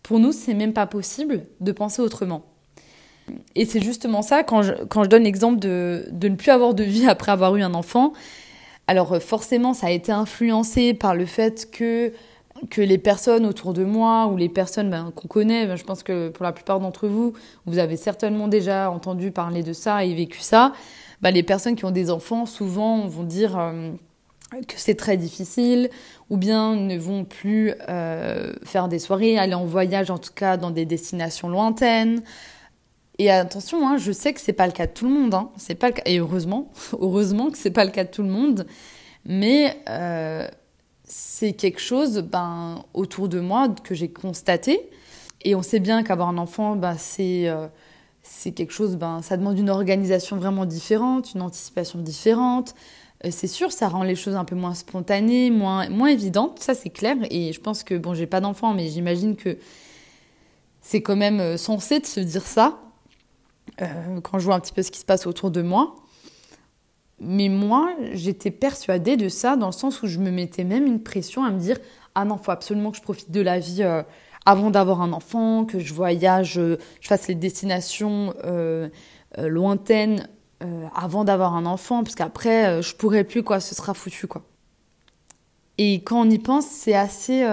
Pour 0.02 0.18
nous, 0.18 0.32
c'est 0.32 0.54
même 0.54 0.72
pas 0.72 0.86
possible 0.86 1.44
de 1.60 1.72
penser 1.72 2.02
autrement. 2.02 2.42
Et 3.54 3.66
c'est 3.66 3.80
justement 3.80 4.22
ça, 4.22 4.42
quand 4.42 4.62
je, 4.62 4.72
quand 4.88 5.04
je 5.04 5.08
donne 5.08 5.24
l'exemple 5.24 5.58
de, 5.58 6.06
de 6.10 6.28
ne 6.28 6.36
plus 6.36 6.50
avoir 6.50 6.74
de 6.74 6.82
vie 6.82 7.06
après 7.06 7.30
avoir 7.30 7.54
eu 7.56 7.62
un 7.62 7.74
enfant, 7.74 8.14
alors 8.86 9.22
forcément, 9.22 9.74
ça 9.74 9.88
a 9.88 9.90
été 9.90 10.12
influencé 10.12 10.94
par 10.94 11.14
le 11.14 11.26
fait 11.26 11.70
que 11.70 12.12
que 12.70 12.80
les 12.80 12.98
personnes 12.98 13.46
autour 13.46 13.72
de 13.72 13.84
moi 13.84 14.26
ou 14.26 14.36
les 14.36 14.48
personnes 14.48 14.90
ben, 14.90 15.12
qu'on 15.14 15.28
connaît, 15.28 15.66
ben, 15.66 15.76
je 15.76 15.84
pense 15.84 16.02
que 16.02 16.28
pour 16.28 16.44
la 16.44 16.52
plupart 16.52 16.80
d'entre 16.80 17.08
vous, 17.08 17.32
vous 17.66 17.78
avez 17.78 17.96
certainement 17.96 18.48
déjà 18.48 18.90
entendu 18.90 19.30
parler 19.30 19.62
de 19.62 19.72
ça 19.72 20.04
et 20.04 20.14
vécu 20.14 20.40
ça. 20.40 20.72
Ben, 21.22 21.30
les 21.30 21.42
personnes 21.42 21.76
qui 21.76 21.84
ont 21.84 21.90
des 21.90 22.10
enfants, 22.10 22.46
souvent, 22.46 23.06
vont 23.06 23.24
dire 23.24 23.58
euh, 23.58 23.90
que 24.66 24.74
c'est 24.76 24.94
très 24.94 25.16
difficile 25.16 25.90
ou 26.30 26.36
bien 26.36 26.74
ne 26.76 26.96
vont 26.96 27.24
plus 27.24 27.74
euh, 27.88 28.52
faire 28.64 28.88
des 28.88 28.98
soirées, 28.98 29.38
aller 29.38 29.54
en 29.54 29.64
voyage, 29.64 30.10
en 30.10 30.18
tout 30.18 30.32
cas 30.34 30.56
dans 30.56 30.70
des 30.70 30.84
destinations 30.84 31.48
lointaines. 31.48 32.22
Et 33.18 33.30
attention, 33.30 33.86
hein, 33.88 33.96
je 33.98 34.12
sais 34.12 34.32
que 34.32 34.40
c'est 34.40 34.52
pas 34.52 34.66
le 34.66 34.72
cas 34.72 34.86
de 34.86 34.92
tout 34.92 35.06
le 35.06 35.12
monde, 35.12 35.34
hein, 35.34 35.50
c'est 35.56 35.74
pas 35.74 35.90
et 36.06 36.18
heureusement, 36.18 36.70
heureusement 37.00 37.50
que 37.50 37.58
c'est 37.58 37.72
pas 37.72 37.84
le 37.84 37.90
cas 37.90 38.04
de 38.04 38.10
tout 38.10 38.22
le 38.22 38.28
monde, 38.28 38.66
mais 39.24 39.76
euh, 39.88 40.46
c'est 41.08 41.54
quelque 41.54 41.80
chose 41.80 42.18
ben, 42.18 42.84
autour 42.94 43.28
de 43.28 43.40
moi 43.40 43.68
que 43.82 43.94
j'ai 43.94 44.10
constaté. 44.10 44.90
Et 45.42 45.54
on 45.54 45.62
sait 45.62 45.80
bien 45.80 46.02
qu'avoir 46.02 46.28
un 46.28 46.38
enfant, 46.38 46.76
ben, 46.76 46.96
c'est 46.98 47.48
euh, 47.48 47.66
c'est 48.22 48.52
quelque 48.52 48.72
chose, 48.72 48.96
ben, 48.96 49.22
ça 49.22 49.36
demande 49.38 49.58
une 49.58 49.70
organisation 49.70 50.36
vraiment 50.36 50.66
différente, 50.66 51.34
une 51.34 51.40
anticipation 51.40 51.98
différente. 52.00 52.74
Euh, 53.24 53.30
c'est 53.32 53.46
sûr, 53.46 53.72
ça 53.72 53.88
rend 53.88 54.02
les 54.02 54.16
choses 54.16 54.36
un 54.36 54.44
peu 54.44 54.54
moins 54.54 54.74
spontanées, 54.74 55.50
moins, 55.50 55.88
moins 55.88 56.08
évidentes, 56.08 56.58
ça 56.60 56.74
c'est 56.74 56.90
clair. 56.90 57.16
Et 57.30 57.52
je 57.52 57.60
pense 57.60 57.82
que, 57.84 57.94
bon, 57.94 58.12
j'ai 58.14 58.26
pas 58.26 58.40
d'enfant, 58.40 58.74
mais 58.74 58.88
j'imagine 58.88 59.34
que 59.34 59.58
c'est 60.82 61.00
quand 61.00 61.16
même 61.16 61.40
euh, 61.40 61.56
censé 61.56 62.00
de 62.00 62.06
se 62.06 62.20
dire 62.20 62.46
ça 62.46 62.80
quand 64.24 64.38
je 64.40 64.44
vois 64.44 64.56
un 64.56 64.60
petit 64.60 64.72
peu 64.72 64.82
ce 64.82 64.90
qui 64.90 64.98
se 64.98 65.04
passe 65.04 65.26
autour 65.26 65.52
de 65.52 65.62
moi. 65.62 65.94
Mais 67.20 67.48
moi, 67.48 67.90
j'étais 68.12 68.50
persuadée 68.50 69.16
de 69.16 69.28
ça 69.28 69.56
dans 69.56 69.66
le 69.66 69.72
sens 69.72 70.02
où 70.02 70.06
je 70.06 70.18
me 70.18 70.30
mettais 70.30 70.64
même 70.64 70.86
une 70.86 71.02
pression 71.02 71.44
à 71.44 71.50
me 71.50 71.58
dire 71.58 71.78
ah 72.18 72.24
non, 72.24 72.36
faut 72.36 72.50
absolument 72.50 72.90
que 72.90 72.96
je 72.96 73.02
profite 73.02 73.30
de 73.30 73.40
la 73.40 73.60
vie 73.60 73.84
euh, 73.84 74.02
avant 74.44 74.70
d'avoir 74.70 75.02
un 75.02 75.12
enfant, 75.12 75.64
que 75.64 75.78
je 75.78 75.94
voyage, 75.94 76.54
je 76.54 77.08
fasse 77.08 77.28
les 77.28 77.36
destinations 77.36 78.34
euh, 78.44 78.88
euh, 79.38 79.48
lointaines 79.48 80.28
avant 80.92 81.22
d'avoir 81.22 81.54
un 81.54 81.66
enfant, 81.66 82.02
parce 82.02 82.16
qu'après 82.16 82.82
je 82.82 82.96
pourrais 82.96 83.22
plus 83.22 83.44
quoi, 83.44 83.60
ce 83.60 83.76
sera 83.76 83.94
foutu 83.94 84.26
quoi. 84.26 84.42
Et 85.78 86.02
quand 86.02 86.20
on 86.22 86.28
y 86.28 86.38
pense, 86.40 86.66
c'est 86.66 86.94
assez 86.94 87.46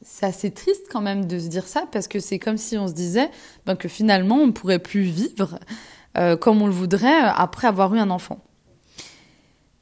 c'est 0.00 0.24
assez 0.24 0.50
triste 0.50 0.86
quand 0.90 1.02
même 1.02 1.26
de 1.26 1.38
se 1.38 1.48
dire 1.48 1.68
ça 1.68 1.84
parce 1.92 2.08
que 2.08 2.20
c'est 2.20 2.38
comme 2.38 2.56
si 2.56 2.78
on 2.78 2.88
se 2.88 2.94
disait 2.94 3.28
ben, 3.66 3.76
que 3.76 3.86
finalement 3.86 4.36
on 4.36 4.46
ne 4.46 4.52
pourrait 4.52 4.78
plus 4.78 5.02
vivre 5.02 5.58
comme 6.40 6.62
on 6.62 6.66
le 6.66 6.72
voudrait 6.72 7.20
après 7.20 7.66
avoir 7.66 7.94
eu 7.94 7.98
un 7.98 8.08
enfant. 8.08 8.38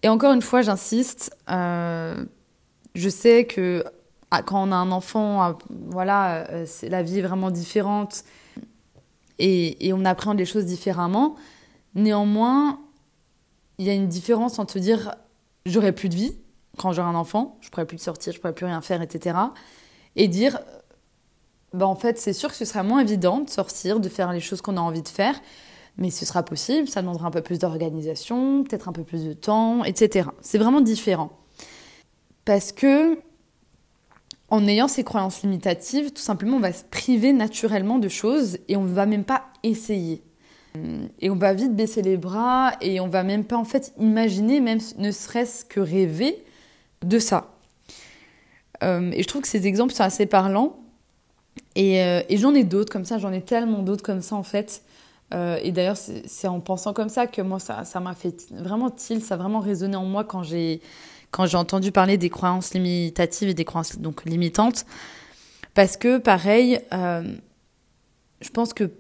Et 0.02 0.08
encore 0.08 0.32
une 0.32 0.42
fois, 0.42 0.62
j'insiste, 0.62 1.36
euh, 1.50 2.24
je 2.94 3.08
sais 3.08 3.44
que 3.46 3.84
ah, 4.30 4.42
quand 4.42 4.62
on 4.62 4.72
a 4.72 4.76
un 4.76 4.92
enfant, 4.92 5.42
ah, 5.42 5.58
voilà, 5.68 6.46
euh, 6.50 6.66
la 6.84 7.02
vie 7.02 7.18
est 7.18 7.22
vraiment 7.22 7.50
différente 7.50 8.24
et, 9.38 9.92
on 9.92 10.04
appréhende 10.04 10.38
les 10.38 10.44
choses 10.44 10.66
différemment. 10.66 11.36
Néanmoins, 11.94 12.78
il 13.78 13.86
y 13.86 13.90
a 13.90 13.94
une 13.94 14.08
différence 14.08 14.58
entre 14.58 14.78
dire 14.78 15.14
j'aurai 15.66 15.92
plus 15.92 16.08
de 16.08 16.14
vie 16.14 16.36
quand 16.76 16.92
j'aurai 16.92 17.08
un 17.08 17.14
enfant, 17.14 17.58
je 17.60 17.68
pourrai 17.70 17.86
plus 17.86 17.98
sortir, 17.98 18.32
je 18.32 18.40
pourrai 18.40 18.54
plus 18.54 18.66
rien 18.66 18.80
faire, 18.80 19.02
etc. 19.02 19.36
Et 20.16 20.28
dire 20.28 20.60
bah 21.72 21.86
en 21.86 21.94
fait, 21.94 22.18
c'est 22.18 22.32
sûr 22.32 22.50
que 22.50 22.56
ce 22.56 22.64
sera 22.64 22.82
moins 22.82 23.00
évident 23.00 23.40
de 23.40 23.50
sortir, 23.50 24.00
de 24.00 24.08
faire 24.08 24.32
les 24.32 24.40
choses 24.40 24.60
qu'on 24.60 24.76
a 24.76 24.80
envie 24.80 25.02
de 25.02 25.08
faire 25.08 25.40
mais 26.00 26.10
ce 26.10 26.24
sera 26.24 26.42
possible, 26.42 26.88
ça 26.88 27.02
demandera 27.02 27.28
un 27.28 27.30
peu 27.30 27.42
plus 27.42 27.58
d'organisation, 27.58 28.64
peut-être 28.64 28.88
un 28.88 28.92
peu 28.92 29.04
plus 29.04 29.24
de 29.24 29.34
temps, 29.34 29.84
etc. 29.84 30.30
C'est 30.40 30.58
vraiment 30.58 30.80
différent. 30.80 31.30
Parce 32.46 32.72
que, 32.72 33.18
en 34.48 34.66
ayant 34.66 34.88
ces 34.88 35.04
croyances 35.04 35.42
limitatives, 35.42 36.12
tout 36.12 36.22
simplement, 36.22 36.56
on 36.56 36.60
va 36.60 36.72
se 36.72 36.84
priver 36.84 37.34
naturellement 37.34 37.98
de 37.98 38.08
choses 38.08 38.58
et 38.68 38.76
on 38.76 38.82
ne 38.82 38.92
va 38.92 39.04
même 39.04 39.24
pas 39.24 39.44
essayer. 39.62 40.22
Et 41.20 41.30
on 41.30 41.36
va 41.36 41.52
vite 41.52 41.74
baisser 41.74 42.00
les 42.00 42.16
bras 42.16 42.72
et 42.80 43.00
on 43.00 43.08
va 43.08 43.22
même 43.22 43.44
pas 43.44 43.56
en 43.56 43.64
fait 43.64 43.92
imaginer, 43.98 44.60
même 44.60 44.78
ne 44.98 45.10
serait-ce 45.10 45.64
que 45.64 45.80
rêver 45.80 46.44
de 47.04 47.18
ça. 47.18 47.54
Euh, 48.82 49.10
et 49.12 49.22
je 49.22 49.28
trouve 49.28 49.42
que 49.42 49.48
ces 49.48 49.66
exemples 49.66 49.92
sont 49.92 50.04
assez 50.04 50.26
parlants. 50.26 50.78
Euh, 51.76 52.22
et 52.28 52.36
j'en 52.36 52.54
ai 52.54 52.64
d'autres 52.64 52.92
comme 52.92 53.04
ça, 53.04 53.18
j'en 53.18 53.32
ai 53.32 53.42
tellement 53.42 53.82
d'autres 53.82 54.02
comme 54.02 54.22
ça 54.22 54.36
en 54.36 54.42
fait. 54.42 54.82
Euh, 55.32 55.58
et 55.62 55.72
d'ailleurs, 55.72 55.96
c'est 55.96 56.48
en 56.48 56.60
pensant 56.60 56.92
comme 56.92 57.08
ça 57.08 57.26
que 57.26 57.42
moi, 57.42 57.58
ça 57.60 58.00
m'a 58.00 58.14
fait 58.14 58.50
vraiment 58.50 58.90
tilt, 58.90 59.24
ça 59.24 59.34
a 59.34 59.36
vraiment 59.36 59.60
résonné 59.60 59.96
en 59.96 60.04
moi 60.04 60.24
quand 60.24 60.42
j'ai 60.42 60.80
quand 61.30 61.46
j'ai 61.46 61.56
entendu 61.56 61.92
parler 61.92 62.18
des 62.18 62.28
croyances 62.28 62.74
limitatives 62.74 63.48
et 63.48 63.54
des 63.54 63.64
croyances 63.64 63.98
donc 63.98 64.24
limitantes. 64.24 64.84
Parce 65.74 65.96
que, 65.96 66.18
pareil, 66.18 66.80
euh, 66.92 67.22
je 68.40 68.50
pense 68.50 68.72
que 68.72 68.90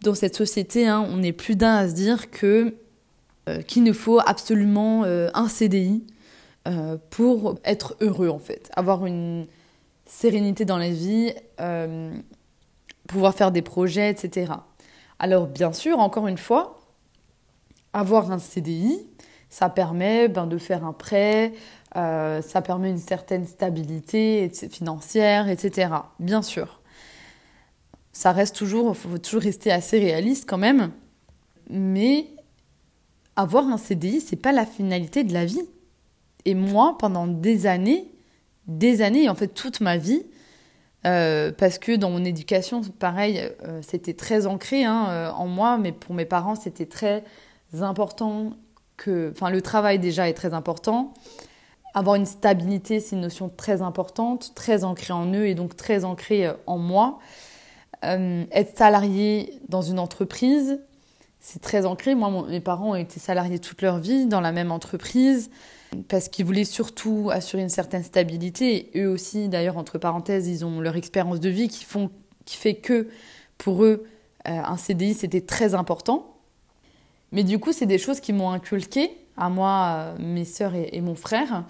dans 0.00 0.14
cette 0.14 0.34
société, 0.34 0.86
hein, 0.86 1.06
on 1.10 1.22
est 1.22 1.32
plus 1.32 1.56
d'un 1.56 1.74
à 1.74 1.88
se 1.88 1.94
dire 1.94 2.30
que 2.30 2.74
euh, 3.50 3.60
qu'il 3.60 3.84
nous 3.84 3.92
faut 3.92 4.18
absolument 4.24 5.04
un 5.04 5.48
CDI 5.48 6.04
pour 7.10 7.58
être 7.64 7.94
heureux, 8.00 8.30
en 8.30 8.38
fait. 8.38 8.70
Avoir 8.74 9.04
une 9.04 9.46
sérénité 10.06 10.64
dans 10.64 10.78
la 10.78 10.88
vie, 10.88 11.34
pouvoir 13.06 13.34
faire 13.34 13.52
des 13.52 13.60
projets, 13.60 14.10
etc. 14.10 14.52
Alors 15.18 15.46
bien 15.46 15.72
sûr, 15.72 15.98
encore 15.98 16.26
une 16.26 16.38
fois, 16.38 16.80
avoir 17.92 18.32
un 18.32 18.38
CDI, 18.38 19.06
ça 19.48 19.68
permet 19.68 20.28
ben, 20.28 20.46
de 20.46 20.58
faire 20.58 20.84
un 20.84 20.92
prêt, 20.92 21.52
euh, 21.96 22.42
ça 22.42 22.60
permet 22.60 22.90
une 22.90 22.98
certaine 22.98 23.46
stabilité 23.46 24.50
financière, 24.70 25.48
etc. 25.48 25.90
Bien 26.18 26.42
sûr. 26.42 26.80
Ça 28.12 28.32
reste 28.32 28.56
toujours, 28.56 28.90
il 28.90 28.94
faut 28.96 29.18
toujours 29.18 29.42
rester 29.42 29.70
assez 29.70 29.98
réaliste 29.98 30.48
quand 30.48 30.58
même. 30.58 30.90
Mais 31.70 32.26
avoir 33.36 33.66
un 33.68 33.78
CDI, 33.78 34.20
c'est 34.20 34.36
pas 34.36 34.52
la 34.52 34.66
finalité 34.66 35.24
de 35.24 35.32
la 35.32 35.44
vie. 35.44 35.62
Et 36.44 36.54
moi, 36.54 36.96
pendant 36.98 37.26
des 37.26 37.66
années, 37.66 38.12
des 38.66 39.02
années, 39.02 39.28
en 39.28 39.34
fait 39.34 39.48
toute 39.48 39.80
ma 39.80 39.96
vie, 39.96 40.22
euh, 41.06 41.52
parce 41.56 41.78
que 41.78 41.96
dans 41.96 42.10
mon 42.10 42.24
éducation, 42.24 42.80
pareil, 42.98 43.50
euh, 43.64 43.80
c'était 43.82 44.14
très 44.14 44.46
ancré 44.46 44.84
hein, 44.84 45.06
euh, 45.10 45.30
en 45.32 45.46
moi, 45.46 45.76
mais 45.76 45.92
pour 45.92 46.14
mes 46.14 46.24
parents, 46.24 46.54
c'était 46.54 46.86
très 46.86 47.24
important 47.80 48.52
que. 48.96 49.30
Enfin, 49.32 49.50
le 49.50 49.60
travail 49.60 49.98
déjà 49.98 50.28
est 50.28 50.34
très 50.34 50.54
important. 50.54 51.12
Avoir 51.94 52.16
une 52.16 52.26
stabilité, 52.26 53.00
c'est 53.00 53.16
une 53.16 53.22
notion 53.22 53.50
très 53.54 53.82
importante, 53.82 54.52
très 54.54 54.82
ancrée 54.82 55.12
en 55.12 55.32
eux 55.32 55.46
et 55.46 55.54
donc 55.54 55.76
très 55.76 56.04
ancrée 56.04 56.50
en 56.66 56.78
moi. 56.78 57.18
être 58.02 58.76
salarié 58.76 59.60
dans 59.68 59.82
une 59.82 59.98
entreprise, 59.98 60.80
c'est 61.46 61.60
très 61.60 61.84
ancré. 61.84 62.14
Moi, 62.14 62.46
mes 62.48 62.60
parents 62.60 62.92
ont 62.92 62.94
été 62.94 63.20
salariés 63.20 63.58
toute 63.58 63.82
leur 63.82 63.98
vie 63.98 64.24
dans 64.24 64.40
la 64.40 64.50
même 64.50 64.72
entreprise 64.72 65.50
parce 66.08 66.30
qu'ils 66.30 66.46
voulaient 66.46 66.64
surtout 66.64 67.28
assurer 67.30 67.62
une 67.62 67.68
certaine 67.68 68.02
stabilité. 68.02 68.90
eux 68.96 69.08
aussi, 69.08 69.50
d'ailleurs, 69.50 69.76
entre 69.76 69.98
parenthèses, 69.98 70.48
ils 70.48 70.64
ont 70.64 70.80
leur 70.80 70.96
expérience 70.96 71.40
de 71.40 71.50
vie 71.50 71.68
qui, 71.68 71.84
font, 71.84 72.10
qui 72.46 72.56
fait 72.56 72.76
que 72.76 73.08
pour 73.58 73.84
eux, 73.84 74.06
euh, 74.48 74.52
un 74.52 74.78
CDI, 74.78 75.12
c'était 75.12 75.42
très 75.42 75.74
important. 75.74 76.34
Mais 77.30 77.44
du 77.44 77.58
coup, 77.58 77.72
c'est 77.72 77.84
des 77.84 77.98
choses 77.98 78.20
qui 78.20 78.32
m'ont 78.32 78.50
inculqué, 78.50 79.10
à 79.36 79.50
moi, 79.50 80.14
mes 80.18 80.46
sœurs 80.46 80.72
et, 80.74 81.00
mon 81.02 81.14
frère, 81.14 81.64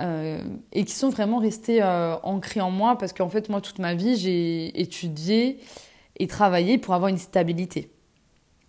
euh, 0.00 0.42
et 0.72 0.86
qui 0.86 0.94
sont 0.94 1.10
vraiment 1.10 1.36
restées 1.36 1.82
euh, 1.82 2.16
ancrées 2.22 2.62
en 2.62 2.70
moi, 2.70 2.96
parce 2.96 3.12
qu'en 3.12 3.28
fait, 3.28 3.50
moi, 3.50 3.60
toute 3.60 3.78
ma 3.78 3.94
vie, 3.94 4.16
j'ai 4.16 4.80
étudié 4.80 5.60
et 6.16 6.26
travaillé 6.28 6.78
pour 6.78 6.94
avoir 6.94 7.10
une 7.10 7.18
stabilité. 7.18 7.90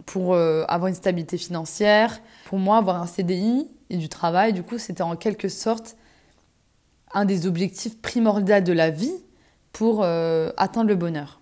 Pour 0.06 0.36
avoir 0.36 0.88
une 0.88 0.96
stabilité 0.96 1.38
financière, 1.38 2.20
pour 2.46 2.60
moi, 2.60 2.78
avoir 2.78 3.02
un 3.02 3.08
CDI, 3.08 3.68
et 3.94 3.98
du 3.98 4.10
travail. 4.10 4.54
Du 4.54 4.64
coup, 4.64 4.78
c'était 4.78 5.04
en 5.04 5.16
quelque 5.16 5.48
sorte 5.48 5.96
un 7.14 7.26
des 7.26 7.46
objectifs 7.46 8.02
primordiaux 8.02 8.60
de 8.60 8.74
la 8.74 8.90
vie 8.90 9.14
pour 9.72 10.02
euh, 10.04 10.52
atteindre 10.58 10.90
le 10.90 10.96
bonheur. 10.96 11.40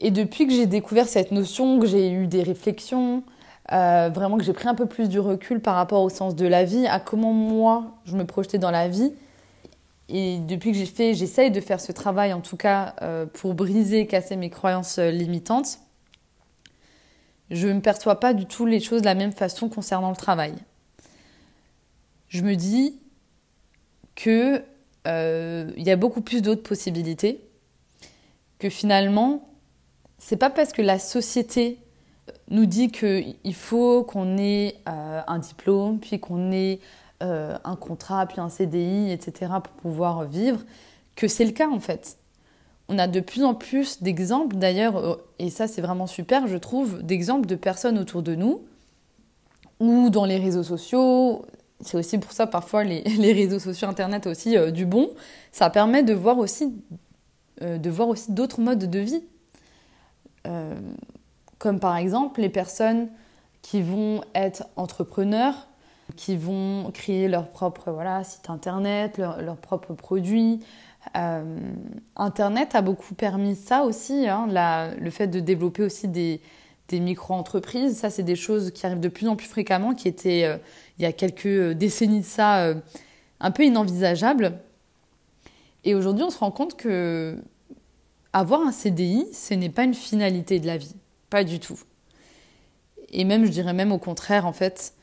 Et 0.00 0.10
depuis 0.10 0.46
que 0.46 0.52
j'ai 0.52 0.66
découvert 0.66 1.06
cette 1.06 1.30
notion, 1.30 1.78
que 1.78 1.86
j'ai 1.86 2.10
eu 2.10 2.26
des 2.26 2.42
réflexions, 2.42 3.22
euh, 3.72 4.10
vraiment 4.12 4.38
que 4.38 4.44
j'ai 4.44 4.54
pris 4.54 4.66
un 4.66 4.74
peu 4.74 4.86
plus 4.86 5.10
du 5.10 5.20
recul 5.20 5.60
par 5.60 5.74
rapport 5.74 6.02
au 6.02 6.08
sens 6.08 6.34
de 6.34 6.46
la 6.46 6.64
vie, 6.64 6.86
à 6.86 7.00
comment 7.00 7.34
moi 7.34 7.98
je 8.06 8.16
me 8.16 8.24
projetais 8.24 8.58
dans 8.58 8.70
la 8.70 8.88
vie. 8.88 9.12
Et 10.08 10.38
depuis 10.38 10.72
que 10.72 10.78
j'ai 10.78 10.86
fait, 10.86 11.14
j'essaye 11.14 11.50
de 11.50 11.60
faire 11.60 11.80
ce 11.80 11.92
travail 11.92 12.32
en 12.32 12.40
tout 12.40 12.56
cas 12.56 12.94
euh, 13.02 13.26
pour 13.26 13.54
briser, 13.54 14.06
casser 14.06 14.36
mes 14.36 14.48
croyances 14.48 14.98
limitantes. 14.98 15.78
Je 17.50 17.68
ne 17.68 17.80
perçois 17.80 18.20
pas 18.20 18.34
du 18.34 18.46
tout 18.46 18.66
les 18.66 18.80
choses 18.80 19.00
de 19.00 19.06
la 19.06 19.14
même 19.14 19.32
façon 19.32 19.68
concernant 19.68 20.10
le 20.10 20.16
travail 20.16 20.54
je 22.30 22.42
me 22.42 22.54
dis 22.54 22.96
que 24.14 24.62
euh, 25.06 25.70
il 25.76 25.82
y 25.82 25.90
a 25.90 25.96
beaucoup 25.96 26.22
plus 26.22 26.40
d'autres 26.40 26.62
possibilités, 26.62 27.44
que 28.58 28.70
finalement, 28.70 29.44
c'est 30.18 30.36
pas 30.36 30.50
parce 30.50 30.72
que 30.72 30.82
la 30.82 30.98
société 30.98 31.78
nous 32.48 32.66
dit 32.66 32.90
qu'il 32.90 33.54
faut 33.54 34.04
qu'on 34.04 34.38
ait 34.38 34.76
euh, 34.88 35.20
un 35.26 35.38
diplôme, 35.38 35.98
puis 35.98 36.20
qu'on 36.20 36.52
ait 36.52 36.80
euh, 37.22 37.58
un 37.64 37.76
contrat, 37.76 38.26
puis 38.26 38.40
un 38.40 38.48
CDI, 38.48 39.10
etc., 39.10 39.52
pour 39.62 39.72
pouvoir 39.74 40.24
vivre, 40.24 40.60
que 41.16 41.26
c'est 41.26 41.44
le 41.44 41.52
cas 41.52 41.68
en 41.68 41.80
fait. 41.80 42.16
On 42.90 42.98
a 42.98 43.06
de 43.06 43.20
plus 43.20 43.44
en 43.44 43.54
plus 43.54 44.02
d'exemples, 44.02 44.56
d'ailleurs, 44.56 45.20
et 45.38 45.48
ça 45.48 45.68
c'est 45.68 45.80
vraiment 45.80 46.08
super, 46.08 46.48
je 46.48 46.56
trouve, 46.56 47.02
d'exemples 47.02 47.46
de 47.46 47.54
personnes 47.54 47.98
autour 47.98 48.22
de 48.22 48.34
nous, 48.34 48.62
ou 49.78 50.10
dans 50.10 50.24
les 50.24 50.38
réseaux 50.38 50.64
sociaux, 50.64 51.44
c'est 51.80 51.96
aussi 51.96 52.18
pour 52.18 52.32
ça 52.32 52.46
parfois 52.46 52.84
les, 52.84 53.02
réseaux 53.32 53.58
sociaux, 53.58 53.88
internet 53.88 54.26
aussi 54.26 54.56
euh, 54.56 54.70
du 54.70 54.86
bon. 54.86 55.10
Ça 55.52 55.70
permet 55.70 56.02
de 56.02 56.14
voir 56.14 56.38
aussi 56.38 56.74
euh, 57.62 57.78
d'autres 58.28 58.60
modes 58.60 58.90
de 58.90 58.98
vie, 58.98 59.22
euh, 60.46 60.74
comme 61.58 61.80
par 61.80 61.96
exemple 61.96 62.40
les 62.40 62.48
personnes 62.48 63.08
qui 63.62 63.82
vont 63.82 64.22
être 64.34 64.64
entrepreneurs, 64.76 65.68
qui 66.16 66.36
vont 66.36 66.90
créer 66.92 67.28
leur 67.28 67.48
propre 67.48 67.90
voilà 67.92 68.24
site 68.24 68.50
internet, 68.50 69.16
leurs 69.16 69.40
leur 69.42 69.56
propres 69.56 69.94
produits. 69.94 70.60
Internet 72.16 72.74
a 72.74 72.82
beaucoup 72.82 73.14
permis 73.14 73.56
ça 73.56 73.82
aussi, 73.82 74.28
hein, 74.28 74.46
le 74.98 75.10
fait 75.10 75.26
de 75.26 75.40
développer 75.40 75.82
aussi 75.82 76.08
des, 76.08 76.40
micro-entreprises. 76.92 77.98
Ça, 77.98 78.10
c'est 78.10 78.24
des 78.24 78.34
choses 78.34 78.72
qui 78.72 78.84
arrivent 78.84 79.00
de 79.00 79.08
plus 79.08 79.28
en 79.28 79.36
plus 79.36 79.46
fréquemment, 79.46 79.94
qui 79.94 80.08
étaient, 80.08 80.44
euh, 80.44 80.56
il 80.98 81.02
y 81.02 81.06
a 81.06 81.12
quelques 81.12 81.46
euh, 81.46 81.72
décennies 81.72 82.20
de 82.20 82.24
ça, 82.24 82.64
euh, 82.64 82.74
un 83.38 83.52
peu 83.52 83.64
inenvisageables. 83.64 84.58
Et 85.84 85.94
aujourd'hui, 85.94 86.24
on 86.24 86.30
se 86.30 86.38
rend 86.38 86.50
compte 86.50 86.76
que 86.76 87.38
avoir 88.32 88.60
un 88.62 88.72
CDI, 88.72 89.26
ce 89.32 89.54
n'est 89.54 89.70
pas 89.70 89.84
une 89.84 89.94
finalité 89.94 90.58
de 90.58 90.66
la 90.66 90.78
vie. 90.78 90.96
Pas 91.30 91.44
du 91.44 91.60
tout. 91.60 91.78
Et 93.10 93.24
même, 93.24 93.44
je 93.44 93.50
dirais 93.50 93.72
même 93.72 93.92
au 93.92 93.98
contraire, 93.98 94.46
en 94.46 94.52
fait, 94.52 94.94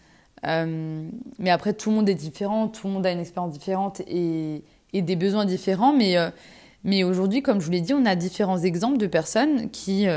mais 0.44 1.50
après, 1.50 1.74
tout 1.74 1.89
le 1.89 1.96
monde 1.96 2.10
est 2.10 2.16
différent, 2.16 2.68
tout 2.68 2.88
le 2.88 2.94
monde 2.94 3.06
a 3.06 3.12
une 3.12 3.20
expérience 3.20 3.51
différente 3.51 4.01
et, 4.01 4.63
des 5.01 5.16
besoins 5.16 5.46
différents. 5.46 5.94
Mais, 5.94 6.16
mais 6.84 7.04
aujourd'hui, 7.04 7.42
comme 7.42 7.60
je 7.60 7.66
vous 7.66 7.72
l'ai 7.72 7.82
dit, 7.82 7.94
on 7.94 8.06
a 8.06 8.16
différents 8.16 8.60
exemples 8.60 8.98
de 8.98 9.08
personnes 9.08 9.70
qui 9.70 10.08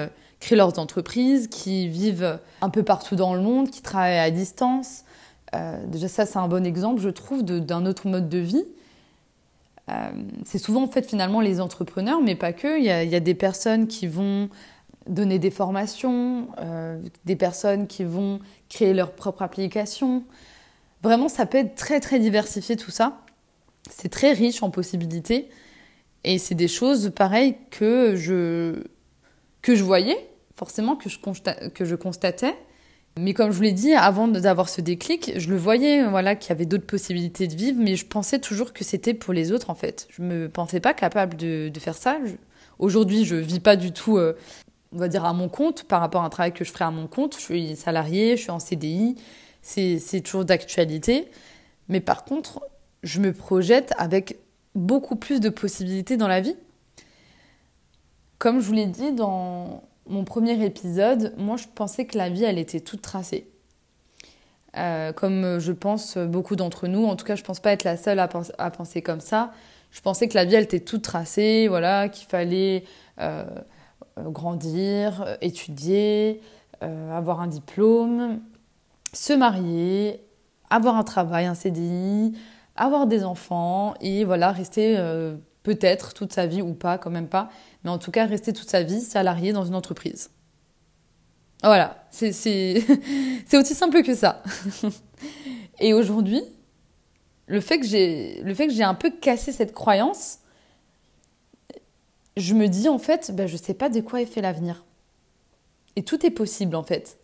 créent 0.41 0.57
leurs 0.57 0.79
entreprises, 0.79 1.49
qui 1.49 1.89
vivent 1.89 2.39
un 2.63 2.71
peu 2.71 2.83
partout 2.83 3.17
dans 3.17 3.35
le 3.35 3.41
monde, 3.41 3.71
qui 3.71 3.83
travaillent 3.83 4.19
à 4.19 4.31
distance. 4.31 5.05
déjà, 5.87 6.09
ça, 6.09 6.27
c'est 6.27 6.39
un 6.39 6.49
bon 6.49 6.65
exemple, 6.65 7.01
je 7.01 7.11
trouve, 7.11 7.43
d'un 7.43 7.87
autre 7.87 8.09
mode 8.09 8.29
de 8.29 8.39
vie. 8.39 8.65
Euh, 9.91 10.11
c'est 10.45 10.59
souvent 10.59 10.85
en 10.85 10.89
fait 10.89 11.07
finalement 11.07 11.41
les 11.41 11.61
entrepreneurs, 11.61 12.21
mais 12.21 12.35
pas 12.35 12.53
que. 12.53 12.79
Il 12.79 12.85
y 12.85 12.91
a, 12.91 13.21
des 13.21 13.35
personnes 13.35 13.87
qui 13.87 14.07
vont 14.07 14.49
donner 15.09 15.39
des 15.39 15.51
formations, 15.51 16.49
euh, 16.59 17.01
des 17.25 17.37
personnes 17.37 17.87
qui 17.87 18.05
vont 18.05 18.41
créer 18.69 18.95
leur 18.95 19.13
propre 19.13 19.43
application. 19.43 20.23
Vraiment, 21.03 21.29
ça 21.29 21.47
peut 21.47 21.59
être 21.59 21.75
très 21.75 22.01
très 22.01 22.19
diversifié 22.19 22.77
tout 22.77 22.91
ça. 22.91 23.21
C'est 23.89 24.09
très 24.09 24.33
riche 24.33 24.63
en 24.63 24.71
possibilités. 24.71 25.49
Et 26.25 26.39
c'est 26.39 26.55
des 26.55 26.69
choses 26.69 27.13
pareilles 27.15 27.57
que 27.71 28.15
je, 28.17 28.83
que 29.63 29.75
je 29.75 29.83
voyais, 29.85 30.19
forcément, 30.55 30.97
que 30.97 31.09
je, 31.09 31.19
que 31.71 31.85
je 31.85 31.95
constatais. 31.95 32.55
Mais 33.19 33.35
comme 33.35 33.51
je 33.51 33.57
vous 33.57 33.63
l'ai 33.63 33.73
dit, 33.73 33.93
avant 33.93 34.29
d'avoir 34.29 34.69
ce 34.69 34.81
déclic, 34.81 35.33
je 35.37 35.51
le 35.51 35.57
voyais, 35.57 36.05
voilà, 36.05 36.37
qu'il 36.37 36.51
y 36.51 36.53
avait 36.53 36.67
d'autres 36.67 36.87
possibilités 36.87 37.49
de 37.49 37.57
vivre, 37.57 37.79
mais 37.83 37.97
je 37.97 38.07
pensais 38.07 38.39
toujours 38.39 38.73
que 38.73 38.85
c'était 38.85 39.15
pour 39.15 39.35
les 39.35 39.51
autres, 39.53 39.71
en 39.71 39.75
fait. 39.75 40.07
Je 40.11 40.23
me 40.23 40.49
pensais 40.49 40.81
pas 40.81 40.95
capable 40.95 41.37
de, 41.37 41.73
faire 41.81 41.97
ça. 41.97 42.19
Aujourd'hui, 42.79 43.25
je 43.25 43.37
vis 43.37 43.61
pas 43.61 43.77
du 43.77 43.93
tout, 43.93 44.17
euh, 44.17 44.37
on 44.93 44.99
va 44.99 45.09
dire, 45.09 45.25
à 45.25 45.33
mon 45.33 45.49
compte 45.49 45.85
par 45.85 46.01
rapport 46.01 46.23
à 46.23 46.27
un 46.27 46.31
travail 46.31 46.53
que 46.53 46.65
je 46.65 46.71
ferais 46.71 46.85
à 46.85 46.91
mon 46.91 47.09
compte. 47.09 47.37
Je 47.37 47.43
suis 47.43 47.77
salariée, 47.77 48.37
je 48.37 48.43
suis 48.43 48.51
en 48.51 48.61
CDI, 48.61 49.17
c'est 49.63 50.21
toujours 50.23 50.45
d'actualité. 50.45 51.29
Mais 51.89 52.01
par 52.01 52.25
contre, 52.25 52.61
je 53.02 53.21
me 53.21 53.33
projette 53.33 53.92
avec 53.99 54.38
beaucoup 54.75 55.16
plus 55.16 55.40
de 55.40 55.49
possibilités 55.49 56.16
dans 56.16 56.28
la 56.28 56.40
vie. 56.40 56.57
Comme 58.38 58.61
je 58.61 58.66
vous 58.66 58.73
l'ai 58.73 58.87
dit 58.87 59.12
dans, 59.12 59.83
mon 60.11 60.25
premier 60.25 60.62
épisode, 60.64 61.33
moi 61.38 61.57
je 61.57 61.66
pensais 61.75 62.04
que 62.04 62.19
la 62.19 62.28
vie 62.28 62.45
elle 62.45 62.59
était 62.59 62.80
toute 62.80 63.00
tracée. 63.00 63.49
Euh, 64.76 65.12
comme 65.12 65.59
je 65.59 65.73
pense 65.73 66.16
beaucoup 66.16 66.57
d'entre 66.57 66.87
nous, 66.87 67.04
en 67.07 67.16
tout 67.16 67.25
cas 67.25 67.37
je 67.37 67.42
pense 67.42 67.61
pas 67.61 67.73
être 67.73 67.85
la 67.85 67.97
seule 67.97 68.19
à, 68.19 68.28
penser 68.71 69.02
comme 69.02 69.21
ça. 69.21 69.52
Je 69.90 70.00
pensais 70.00 70.28
que 70.28 70.35
la 70.35 70.45
vie 70.45 70.54
elle 70.57 70.64
était 70.64 70.80
toute 70.80 71.02
tracée, 71.02 71.69
voilà, 71.69 72.09
qu'il 72.09 72.28
fallait 72.28 72.85
euh, 73.21 73.45
grandir, 74.19 75.37
étudier, 75.40 76.40
euh, 76.83 77.16
avoir 77.16 77.40
un 77.40 77.47
diplôme, 77.47 78.40
se 79.12 79.33
marier, 79.33 80.21
avoir 80.71 80.97
un 80.97 81.04
travail, 81.04 81.47
un 81.47 81.54
CDI, 81.54 82.33
avoir 82.81 83.07
des 83.07 83.25
enfants 83.25 83.95
et 84.01 84.25
voilà 84.25 84.53
rester 84.53 84.97
peut-être 85.63 86.15
toute 86.15 86.33
sa 86.33 86.47
vie 86.47 86.63
ou 86.63 86.75
pas, 86.75 86.99
quand 86.99 87.11
même 87.11 87.29
pas, 87.29 87.51
mais 87.85 87.91
en 87.91 87.99
tout 87.99 88.11
cas 88.11 88.27
rester 88.27 88.53
toute 88.53 88.69
sa 88.69 88.83
vie 88.83 89.01
salarié 89.01 89.53
dans 89.53 89.65
une 89.65 89.75
entreprise. 89.75 90.31
Voilà, 91.63 92.07
c'est 92.11 92.31
aussi 93.53 93.75
simple 93.75 94.03
que 94.03 94.15
ça. 94.15 94.43
Et 95.81 95.93
aujourd'hui, 95.93 96.43
le 97.47 97.61
fait 97.61 97.79
que 97.79 97.87
j'ai 97.87 98.83
un 98.83 98.95
peu 98.95 99.11
cassé 99.11 99.53
cette 99.53 99.73
croyance, 99.73 100.39
je 102.37 102.55
me 102.55 102.69
dis 102.69 102.89
en 102.89 102.99
fait, 102.99 103.35
ben, 103.35 103.47
je 103.47 103.57
sais 103.57 103.75
pas 103.75 103.89
de 103.89 104.01
quoi 104.01 104.23
est 104.23 104.27
fait 104.27 104.41
l'avenir. 104.41 104.85
Et 105.97 106.03
tout 106.03 106.25
est 106.25 106.31
possible 106.31 106.77
en 106.77 106.83
fait. 106.83 107.19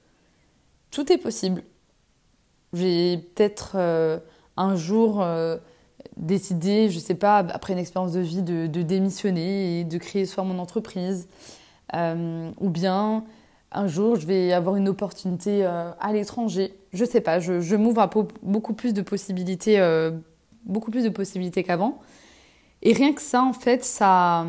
Tout 0.90 1.11
est 1.12 1.18
possible. 1.18 1.62
J'ai 2.72 3.18
peut-être 3.18 3.72
euh, 3.76 4.18
un 4.56 4.76
jour 4.76 5.22
euh, 5.22 5.58
décider, 6.16 6.88
je 6.90 6.98
sais 6.98 7.14
pas, 7.14 7.38
après 7.38 7.72
une 7.72 7.78
expérience 7.78 8.12
de 8.12 8.20
vie, 8.20 8.42
de, 8.42 8.66
démissionner 8.82 9.80
et 9.80 9.84
de 9.84 9.98
créer 9.98 10.26
soit 10.26 10.44
mon 10.44 10.58
entreprise, 10.58 11.28
euh, 11.94 12.50
ou 12.58 12.70
bien 12.70 13.24
un 13.72 13.86
jour 13.88 14.16
je 14.16 14.26
vais 14.26 14.52
avoir 14.52 14.76
une 14.76 14.88
opportunité 14.88 15.64
euh, 15.64 15.90
à 16.00 16.12
l'étranger. 16.12 16.74
Je 16.92 17.04
sais 17.04 17.20
pas, 17.20 17.40
je, 17.40 17.76
m'ouvre 17.76 18.00
à 18.00 18.10
beaucoup 18.42 18.72
plus 18.72 18.94
de 18.94 19.02
possibilités, 19.02 19.78
beaucoup 20.64 20.90
plus 20.90 21.04
de 21.04 21.10
possibilités 21.10 21.62
qu'avant. 21.62 22.00
Et 22.82 22.92
rien 22.92 23.12
que 23.12 23.20
ça, 23.20 23.42
en 23.42 23.52
fait, 23.52 23.84
ça, 23.84 24.46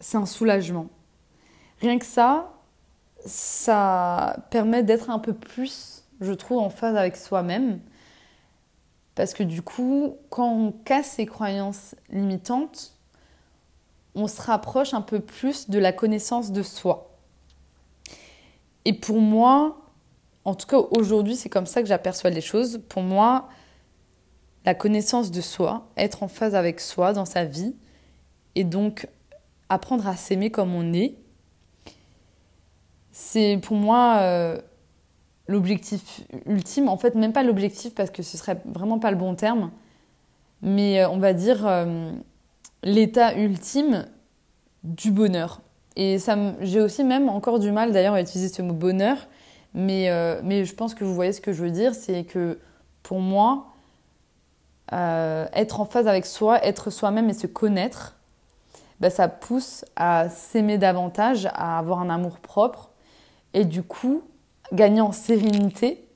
c'est 0.00 0.16
un 0.16 0.24
soulagement. 0.24 0.86
Rien 1.80 1.98
que 1.98 2.06
ça, 2.06 2.52
ça 3.26 4.36
permet 4.50 4.82
d'être 4.82 5.10
un 5.10 5.18
peu 5.18 5.34
plus, 5.34 6.04
je 6.20 6.32
trouve, 6.32 6.58
en 6.58 6.70
phase 6.70 6.96
avec 6.96 7.16
soi-même 7.16 7.80
parce 9.14 9.34
que 9.34 9.42
du 9.42 9.62
coup, 9.62 10.16
quand 10.30 10.50
on 10.50 10.72
casse 10.72 11.12
ces 11.12 11.26
croyances 11.26 11.94
limitantes, 12.10 12.96
on 14.14 14.26
se 14.26 14.40
rapproche 14.40 14.94
un 14.94 15.00
peu 15.00 15.20
plus 15.20 15.70
de 15.70 15.78
la 15.78 15.92
connaissance 15.92 16.52
de 16.52 16.62
soi. 16.62 17.10
Et 18.84 18.92
pour 18.92 19.20
moi, 19.20 19.78
en 20.44 20.54
tout 20.54 20.66
cas 20.66 20.78
aujourd'hui, 20.78 21.36
c'est 21.36 21.48
comme 21.48 21.66
ça 21.66 21.82
que 21.82 21.88
j'aperçois 21.88 22.30
les 22.30 22.40
choses. 22.40 22.80
Pour 22.88 23.02
moi, 23.02 23.48
la 24.64 24.74
connaissance 24.74 25.30
de 25.30 25.40
soi, 25.40 25.88
être 25.96 26.22
en 26.22 26.28
phase 26.28 26.54
avec 26.54 26.80
soi 26.80 27.12
dans 27.12 27.24
sa 27.24 27.44
vie, 27.44 27.74
et 28.54 28.64
donc 28.64 29.08
apprendre 29.68 30.06
à 30.06 30.16
s'aimer 30.16 30.50
comme 30.50 30.74
on 30.74 30.92
est, 30.92 31.14
c'est 33.12 33.58
pour 33.62 33.76
moi 33.76 34.18
euh, 34.20 34.60
l'objectif 35.48 36.22
ultime, 36.46 36.88
en 36.88 36.96
fait 36.96 37.14
même 37.14 37.32
pas 37.32 37.42
l'objectif 37.42 37.94
parce 37.94 38.10
que 38.10 38.22
ce 38.22 38.36
serait 38.36 38.60
vraiment 38.64 38.98
pas 38.98 39.10
le 39.10 39.16
bon 39.16 39.34
terme, 39.34 39.70
mais 40.62 41.02
euh, 41.02 41.08
on 41.08 41.18
va 41.18 41.32
dire 41.32 41.66
euh, 41.66 42.12
l'état 42.82 43.34
ultime 43.34 44.06
du 44.84 45.10
bonheur. 45.10 45.60
Et 45.96 46.18
ça, 46.18 46.36
j'ai 46.60 46.80
aussi 46.80 47.04
même 47.04 47.28
encore 47.28 47.58
du 47.58 47.70
mal 47.70 47.92
d'ailleurs 47.92 48.14
à 48.14 48.20
utiliser 48.20 48.48
ce 48.48 48.62
mot 48.62 48.72
bonheur, 48.72 49.18
mais, 49.74 50.10
euh, 50.10 50.40
mais 50.42 50.64
je 50.64 50.74
pense 50.74 50.94
que 50.94 51.04
vous 51.04 51.14
voyez 51.14 51.32
ce 51.32 51.40
que 51.40 51.52
je 51.52 51.62
veux 51.62 51.70
dire, 51.70 51.94
c'est 51.94 52.24
que 52.24 52.58
pour 53.02 53.20
moi, 53.20 53.68
être 54.90 55.80
en 55.80 55.86
phase 55.86 56.06
avec 56.06 56.26
soi, 56.26 56.62
être 56.66 56.90
soi-même 56.90 57.30
et 57.30 57.32
se 57.32 57.46
connaître, 57.46 58.14
bah, 59.00 59.08
ça 59.08 59.26
pousse 59.26 59.86
à 59.96 60.28
s'aimer 60.28 60.76
davantage, 60.76 61.46
à 61.46 61.78
avoir 61.78 62.00
un 62.00 62.10
amour 62.10 62.38
propre, 62.40 62.90
et 63.54 63.64
du 63.64 63.82
coup, 63.82 64.22
gagner 64.72 65.00
en 65.00 65.12
sérénité 65.12 66.06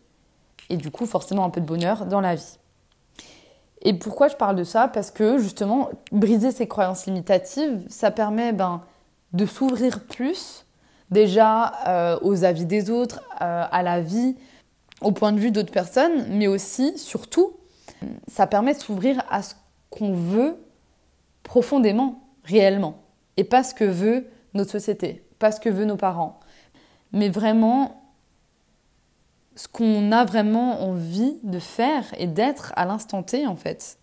et 0.71 0.77
du 0.77 0.91
coup 0.91 1.07
forcément 1.07 1.45
un 1.45 1.51
peu 1.51 1.61
de 1.61 1.67
bonheur 1.67 2.07
dans 2.07 2.21
la 2.21 2.35
vie. 2.35 2.59
Et 3.83 3.95
pourquoi 3.95 4.29
je 4.29 4.37
parle 4.37 4.57
de 4.57 4.65
ça? 4.65 4.89
Parce 4.89 5.11
que 5.11 5.39
justement, 5.39 5.91
briser 6.11 6.51
ces 6.51 6.67
croyances 6.67 7.07
limitatives, 7.07 7.85
ça 7.89 8.11
permet 8.11 8.53
ben, 8.53 8.83
de 9.33 9.47
s'ouvrir 9.47 10.05
plus 10.05 10.67
déjà 11.11 11.73
euh, 11.87 12.19
aux 12.23 12.45
avis 12.45 12.67
des 12.67 12.91
autres, 12.91 13.21
euh, 13.41 13.65
à 13.71 13.83
la 13.83 14.01
vie, 14.01 14.37
au 15.03 15.13
point 15.13 15.33
de 15.33 15.39
vue 15.39 15.51
d'autres 15.51 15.73
personnes, 15.73 16.27
mais 16.31 16.47
aussi, 16.47 16.99
surtout, 16.99 17.53
ça 18.27 18.47
permet 18.47 18.75
de 18.75 18.81
s'ouvrir 18.81 19.23
à 19.31 19.43
ce 19.43 19.55
qu'on 19.91 20.13
veut 20.13 20.57
profondément, 21.43 22.25
réellement, 22.45 23.03
et 23.37 23.45
pas 23.45 23.63
ce 23.63 23.75
que 23.75 23.85
veut 23.85 24.27
notre 24.55 24.71
société, 24.71 25.25
pas 25.39 25.53
ce 25.53 25.61
que 25.61 25.69
veut 25.69 25.85
nos 25.85 25.97
parents, 25.97 26.41
mais 27.13 27.29
vraiment 27.29 28.06
ce 29.57 29.69
qu'on 29.69 30.13
a 30.13 30.25
vraiment 30.25 30.83
envie 30.83 31.39
de 31.43 31.59
faire 31.59 32.05
et 32.19 32.27
d'être 32.27 32.73
à 32.77 32.85
l'instant 32.85 33.23
T 33.23 33.47
en 33.47 33.57
fait. 33.57 33.99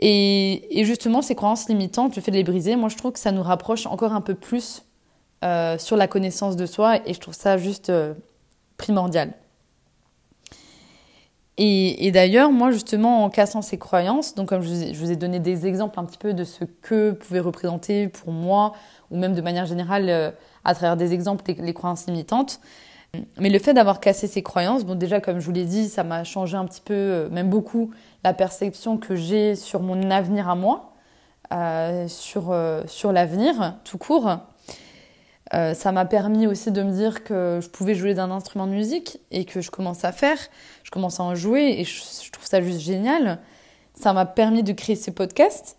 Et, 0.00 0.82
justement, 0.84 1.22
ces 1.22 1.34
croyances 1.34 1.68
limitantes, 1.68 2.16
le 2.16 2.22
fait 2.22 2.30
de 2.30 2.36
les 2.36 2.44
briser, 2.44 2.76
moi 2.76 2.88
je 2.88 2.96
trouve 2.96 3.12
que 3.12 3.18
ça 3.18 3.30
nous 3.30 3.42
rapproche 3.42 3.86
encore 3.86 4.12
un 4.12 4.20
peu 4.20 4.34
plus 4.34 4.82
euh, 5.44 5.78
sur 5.78 5.96
la 5.96 6.08
connaissance 6.08 6.56
de 6.56 6.66
soi 6.66 6.96
et 7.06 7.14
je 7.14 7.20
trouve 7.20 7.34
ça 7.34 7.58
juste 7.58 7.90
euh, 7.90 8.14
primordial. 8.76 9.32
Et, 11.56 12.10
d'ailleurs, 12.10 12.50
moi 12.50 12.72
justement, 12.72 13.22
en 13.22 13.30
cassant 13.30 13.62
ces 13.62 13.78
croyances, 13.78 14.34
donc 14.34 14.48
comme 14.48 14.60
je 14.62 14.92
vous, 14.98 15.12
ai, 15.12 15.16
donné 15.16 15.38
des 15.38 15.66
exemples 15.66 16.00
un 16.00 16.04
petit 16.04 16.18
peu 16.18 16.34
de 16.34 16.42
ce 16.42 16.64
que 16.64 17.12
pouvait 17.12 17.38
représenter 17.38 18.08
pour 18.08 18.32
moi, 18.32 18.72
ou 19.12 19.16
même 19.16 19.34
de 19.34 19.40
manière 19.40 19.64
générale 19.64 20.08
euh, 20.08 20.30
à 20.64 20.74
travers 20.74 20.96
des 20.96 21.12
exemples 21.12 21.44
les 21.56 21.72
croyances 21.72 22.06
limitantes, 22.06 22.58
mais 23.38 23.50
le 23.50 23.58
fait 23.58 23.74
d'avoir 23.74 24.00
cassé 24.00 24.26
ces 24.26 24.42
croyances, 24.42 24.84
bon 24.84 24.94
déjà 24.94 25.20
comme 25.20 25.40
je 25.40 25.46
vous 25.46 25.52
l'ai 25.52 25.64
dit, 25.64 25.88
ça 25.88 26.04
m'a 26.04 26.24
changé 26.24 26.56
un 26.56 26.64
petit 26.64 26.80
peu, 26.80 26.94
euh, 26.94 27.28
même 27.30 27.50
beaucoup, 27.50 27.90
la 28.22 28.34
perception 28.34 28.96
que 28.98 29.14
j'ai 29.14 29.56
sur 29.56 29.80
mon 29.80 30.10
avenir 30.10 30.48
à 30.48 30.54
moi, 30.54 30.92
euh, 31.52 32.08
sur, 32.08 32.50
euh, 32.50 32.82
sur 32.86 33.12
l'avenir 33.12 33.76
tout 33.84 33.98
court. 33.98 34.38
ça 35.52 35.92
m'a 35.92 36.04
permis 36.04 36.46
aussi 36.46 36.72
de 36.72 36.82
me 36.82 36.90
dire 36.90 37.22
que 37.22 37.60
je 37.62 37.68
pouvais 37.68 37.94
jouer 37.94 38.14
d'un 38.14 38.30
instrument 38.30 38.66
de 38.66 38.72
musique 38.72 39.20
et 39.30 39.44
que 39.44 39.60
je 39.60 39.70
commence 39.70 40.04
à 40.04 40.10
faire, 40.10 40.38
je 40.82 40.90
commence 40.90 41.20
à 41.20 41.22
en 41.22 41.34
jouer 41.34 41.76
et 41.78 41.84
je, 41.84 42.30
trouve 42.32 42.46
ça 42.46 42.60
juste 42.60 42.80
génial. 42.80 43.38
Ça 43.94 44.12
m'a 44.12 44.26
permis 44.26 44.64
de 44.64 44.72
créer 44.72 44.96
ces 44.96 45.12
podcasts 45.12 45.76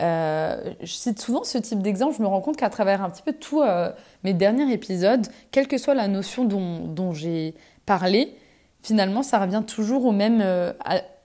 Euh, 0.00 0.72
je 0.80 0.92
cite 0.92 1.20
souvent 1.20 1.44
ce 1.44 1.58
type 1.58 1.82
d'exemple, 1.82 2.14
je 2.16 2.22
me 2.22 2.26
rends 2.26 2.40
compte 2.40 2.56
qu'à 2.56 2.70
travers 2.70 3.02
un 3.02 3.10
petit 3.10 3.22
peu 3.22 3.32
tous 3.32 3.62
euh, 3.62 3.90
mes 4.24 4.32
derniers 4.32 4.72
épisodes, 4.72 5.26
quelle 5.50 5.68
que 5.68 5.76
soit 5.76 5.94
la 5.94 6.08
notion 6.08 6.44
dont, 6.44 7.12
j'ai 7.12 7.54
parlé, 7.84 8.34
finalement, 8.82 9.22
ça 9.22 9.38
revient 9.38 9.62
toujours 9.66 10.06
au 10.06 10.12
même, 10.12 10.40
euh, 10.42 10.72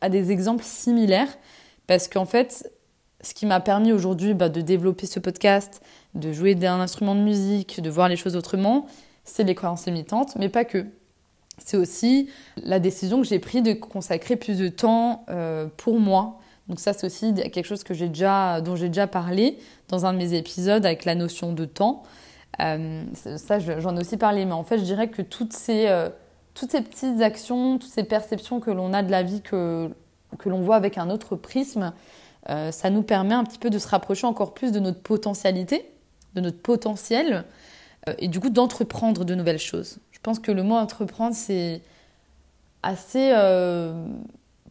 à, 0.01 0.09
des 0.09 0.31
exemples 0.31 0.63
similaires, 0.63 1.29
parce 1.87 2.07
qu'en 2.07 2.25
fait, 2.25 2.69
ce 3.21 3.33
qui 3.33 3.45
m'a 3.45 3.61
permis 3.61 3.93
aujourd'hui 3.93 4.33
bah, 4.33 4.49
de 4.49 4.61
développer 4.61 5.07
ce 5.07 5.19
podcast, 5.19 5.81
de 6.13 6.33
jouer 6.33 6.53
d'un 6.55 6.79
instrument 6.79 7.15
de 7.15 7.21
musique, 7.21 7.81
de 7.81 7.89
voir 7.89 8.09
les 8.09 8.17
choses 8.17 8.35
autrement, 8.35 8.87
c'est 9.23 9.43
les 9.43 9.55
croyances 9.55 9.85
limitantes, 9.85 10.35
mais 10.35 10.49
pas 10.49 10.65
que. 10.65 10.85
C'est 11.57 11.77
aussi 11.77 12.29
la 12.57 12.79
décision 12.79 13.21
que 13.21 13.27
j'ai 13.27 13.39
prise 13.39 13.63
de 13.63 13.71
consacrer 13.71 14.35
plus 14.35 14.57
de 14.57 14.67
temps 14.67 15.25
pour 15.77 16.01
moi, 16.01 16.37
donc 16.67 16.79
ça, 16.79 16.93
c'est 16.93 17.05
aussi 17.05 17.33
quelque 17.33 17.65
chose 17.65 17.83
que 17.83 17.93
j'ai 17.93 18.07
déjà, 18.07 18.59
dont 18.61 18.75
j'ai 18.75 18.87
déjà 18.87 19.07
parlé 19.07 19.59
dans 19.87 20.05
un 20.05 20.13
de 20.13 20.17
mes 20.17 20.33
épisodes 20.33 20.85
avec 20.85 21.05
la 21.05 21.13
notion 21.13 21.53
de 21.53 21.65
temps. 21.65 22.03
Euh, 22.59 23.03
ça, 23.13 23.59
j'en 23.59 23.95
ai 23.95 23.99
aussi 23.99 24.17
parlé, 24.17 24.45
mais 24.45 24.53
en 24.53 24.63
fait, 24.63 24.79
je 24.79 24.83
dirais 24.83 25.09
que 25.09 25.21
toutes 25.21 25.53
ces, 25.53 25.87
euh, 25.87 26.09
toutes 26.55 26.71
ces 26.71 26.81
petites 26.81 27.21
actions, 27.21 27.77
toutes 27.77 27.91
ces 27.91 28.03
perceptions 28.03 28.59
que 28.59 28.71
l'on 28.71 28.93
a 28.93 29.03
de 29.03 29.11
la 29.11 29.21
vie, 29.21 29.41
que, 29.41 29.91
que 30.39 30.49
l'on 30.49 30.61
voit 30.61 30.75
avec 30.75 30.97
un 30.97 31.11
autre 31.11 31.35
prisme, 31.35 31.93
euh, 32.49 32.71
ça 32.71 32.89
nous 32.89 33.03
permet 33.03 33.35
un 33.35 33.43
petit 33.43 33.59
peu 33.59 33.69
de 33.69 33.77
se 33.77 33.87
rapprocher 33.87 34.25
encore 34.25 34.55
plus 34.55 34.71
de 34.71 34.79
notre 34.79 35.01
potentialité, 35.01 35.87
de 36.33 36.41
notre 36.41 36.61
potentiel, 36.61 37.45
et 38.19 38.27
du 38.27 38.39
coup 38.39 38.51
d'entreprendre 38.51 39.25
de 39.25 39.33
nouvelles 39.33 39.57
choses. 39.57 39.97
Je 40.11 40.19
pense 40.21 40.37
que 40.37 40.51
le 40.51 40.61
mot 40.61 40.75
entreprendre, 40.75 41.35
c'est 41.35 41.81
assez 42.83 43.31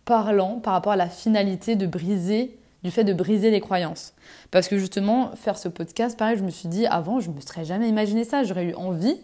parlant 0.05 0.61
par 0.61 0.73
rapport 0.73 0.93
à 0.93 0.97
la 0.97 1.09
finalité 1.09 1.77
de 1.77 1.87
briser, 1.87 2.57
du 2.83 2.91
fait 2.91 3.05
de 3.05 3.13
briser 3.13 3.51
les 3.51 3.61
croyances. 3.61 4.15
Parce 4.51 4.69
que 4.69 4.79
justement, 4.79 5.33
faire 5.37 5.59
ce 5.59 5.69
podcast, 5.69 6.19
pareil, 6.19 6.37
je 6.37 6.45
me 6.45 6.51
suis 6.51 6.69
dit, 6.69 6.87
avant, 6.87 7.21
je 7.21 7.31
ne 7.31 7.35
me 7.37 7.41
serais 7.41 7.65
jamais 7.65 7.89
imaginé 7.89 8.25
ça. 8.25 8.45
J'aurais 8.45 8.67
eu 8.67 8.75
envie, 8.75 9.17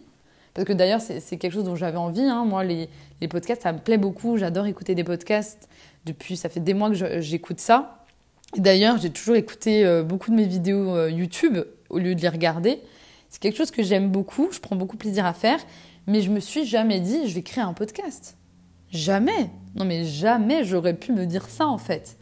parce 0.55 0.67
que 0.67 0.73
d'ailleurs, 0.73 1.01
c'est 1.01 1.37
quelque 1.37 1.53
chose 1.53 1.65
dont 1.65 1.77
j'avais 1.77 1.99
envie. 1.99 2.23
Hein. 2.23 2.45
Moi, 2.45 2.65
les, 2.65 2.89
les, 3.21 3.29
podcasts, 3.29 3.63
ça 3.63 3.73
me 3.73 3.79
plaît 3.79 3.99
beaucoup. 3.99 4.37
J'adore 4.37 4.67
écouter 4.67 4.95
des 4.95 5.05
podcasts. 5.05 5.69
Depuis, 6.07 6.37
ça 6.37 6.49
fait 6.49 6.61
des 6.61 6.75
mois 6.75 6.91
que 6.91 7.21
j'écoute 7.21 7.61
ça. 7.61 8.05
D'ailleurs, 8.57 8.99
j'ai 8.99 9.11
toujours 9.11 9.37
écouté 9.37 9.85
euh, 9.85 10.03
beaucoup 10.03 10.31
de 10.31 10.37
mes 10.37 10.47
vidéos 10.47 10.97
euh, 10.97 11.11
YouTube 11.11 11.59
au 11.89 11.99
lieu 11.99 12.15
de 12.15 12.21
les 12.21 12.29
regarder. 12.29 12.81
C'est 13.29 13.41
quelque 13.41 13.57
chose 13.57 13.71
que 13.71 13.83
j'aime 13.83 14.11
beaucoup, 14.11 14.49
je 14.51 14.59
prends 14.59 14.75
beaucoup 14.75 14.97
plaisir 14.97 15.25
à 15.25 15.33
faire, 15.33 15.61
mais 16.09 16.21
je 16.21 16.31
me 16.31 16.41
suis 16.41 16.65
jamais 16.65 16.99
dit, 16.99 17.29
je 17.29 17.35
vais 17.35 17.43
créer 17.43 17.63
un 17.63 17.75
podcast. 17.75 18.37
Jamais. 18.91 19.51
Non 19.75 19.85
mais 19.85 20.05
jamais 20.05 20.65
j'aurais 20.65 20.95
pu 20.95 21.13
me 21.13 21.27
dire 21.27 21.49
ça 21.49 21.67
en 21.67 21.79
fait. 21.79 22.17